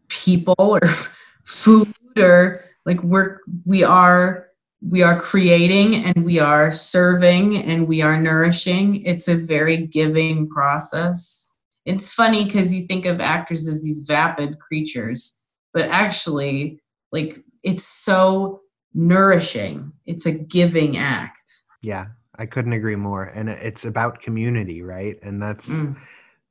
[0.08, 0.80] people or
[1.44, 4.48] food or like we're we are
[4.82, 10.50] we are creating and we are serving and we are nourishing it's a very giving
[10.50, 11.54] process
[11.86, 15.42] it's funny because you think of actors as these vapid creatures
[15.74, 16.80] but actually
[17.12, 18.62] like it's so
[18.94, 19.94] nourishing.
[20.06, 21.44] It's a giving act.
[21.82, 22.08] Yeah
[22.40, 23.26] i couldn't agree more.
[23.26, 25.18] And it's about community right?
[25.22, 25.96] And that's mm.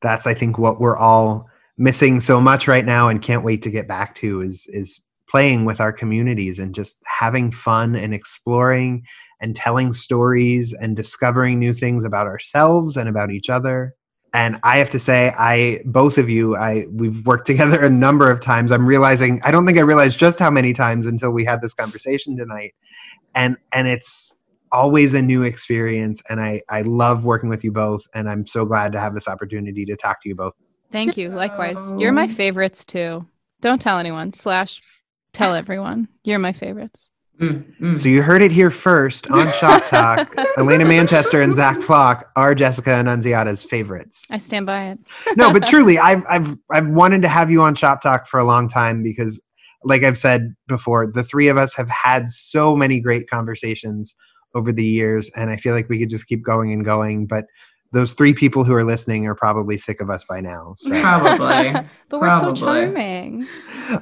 [0.00, 3.70] that's i think what we're all missing so much right now and can't wait to
[3.70, 9.04] get back to is is playing with our communities and just having fun and exploring
[9.40, 13.94] and telling stories and discovering new things about ourselves and about each other
[14.34, 18.30] and i have to say i both of you i we've worked together a number
[18.30, 18.72] of times.
[18.72, 21.74] I'm realizing i don't think i realized just how many times until we had this
[21.74, 22.74] conversation tonight.
[23.34, 24.36] And and it's
[24.70, 26.22] always a new experience.
[26.28, 28.02] And i i love working with you both.
[28.14, 30.54] And i'm so glad to have this opportunity to talk to you both.
[30.90, 31.28] Thank you.
[31.28, 31.92] Likewise.
[31.98, 33.26] You're my favorites too.
[33.60, 34.32] Don't tell anyone.
[34.32, 34.80] Slash
[35.32, 36.08] Tell everyone.
[36.24, 37.10] You're my favorites.
[37.40, 38.00] Mm, mm.
[38.00, 40.34] So you heard it here first on Shop Talk.
[40.58, 44.26] Elena Manchester and Zach Flock are Jessica Annunziata's favorites.
[44.30, 44.98] I stand by it.
[45.36, 48.44] no, but truly, I've I've I've wanted to have you on Shop Talk for a
[48.44, 49.40] long time because,
[49.84, 54.16] like I've said before, the three of us have had so many great conversations
[54.54, 57.26] over the years, and I feel like we could just keep going and going.
[57.26, 57.44] But
[57.90, 60.74] those three people who are listening are probably sick of us by now.
[60.76, 60.90] So.
[61.00, 61.72] Probably.
[62.10, 63.48] but we're so charming.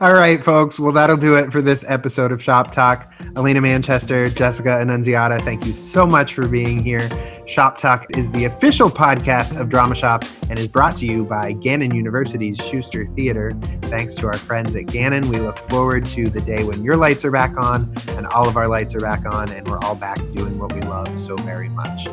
[0.00, 0.80] All right, folks.
[0.80, 3.12] Well, that'll do it for this episode of Shop Talk.
[3.36, 7.08] Elena Manchester, Jessica Annunziata, thank you so much for being here.
[7.46, 11.52] Shop Talk is the official podcast of Drama Shop and is brought to you by
[11.52, 13.52] Gannon University's Schuster Theater.
[13.82, 15.28] Thanks to our friends at Gannon.
[15.28, 18.56] We look forward to the day when your lights are back on and all of
[18.56, 21.68] our lights are back on and we're all back doing what we love so very
[21.68, 22.08] much.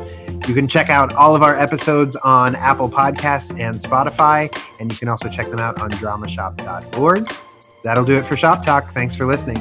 [0.46, 4.98] You can check out all of our episodes on Apple Podcasts and Spotify, and you
[4.98, 7.32] can also check them out on dramashop.org.
[7.82, 8.92] That'll do it for Shop Talk.
[8.92, 9.56] Thanks for listening.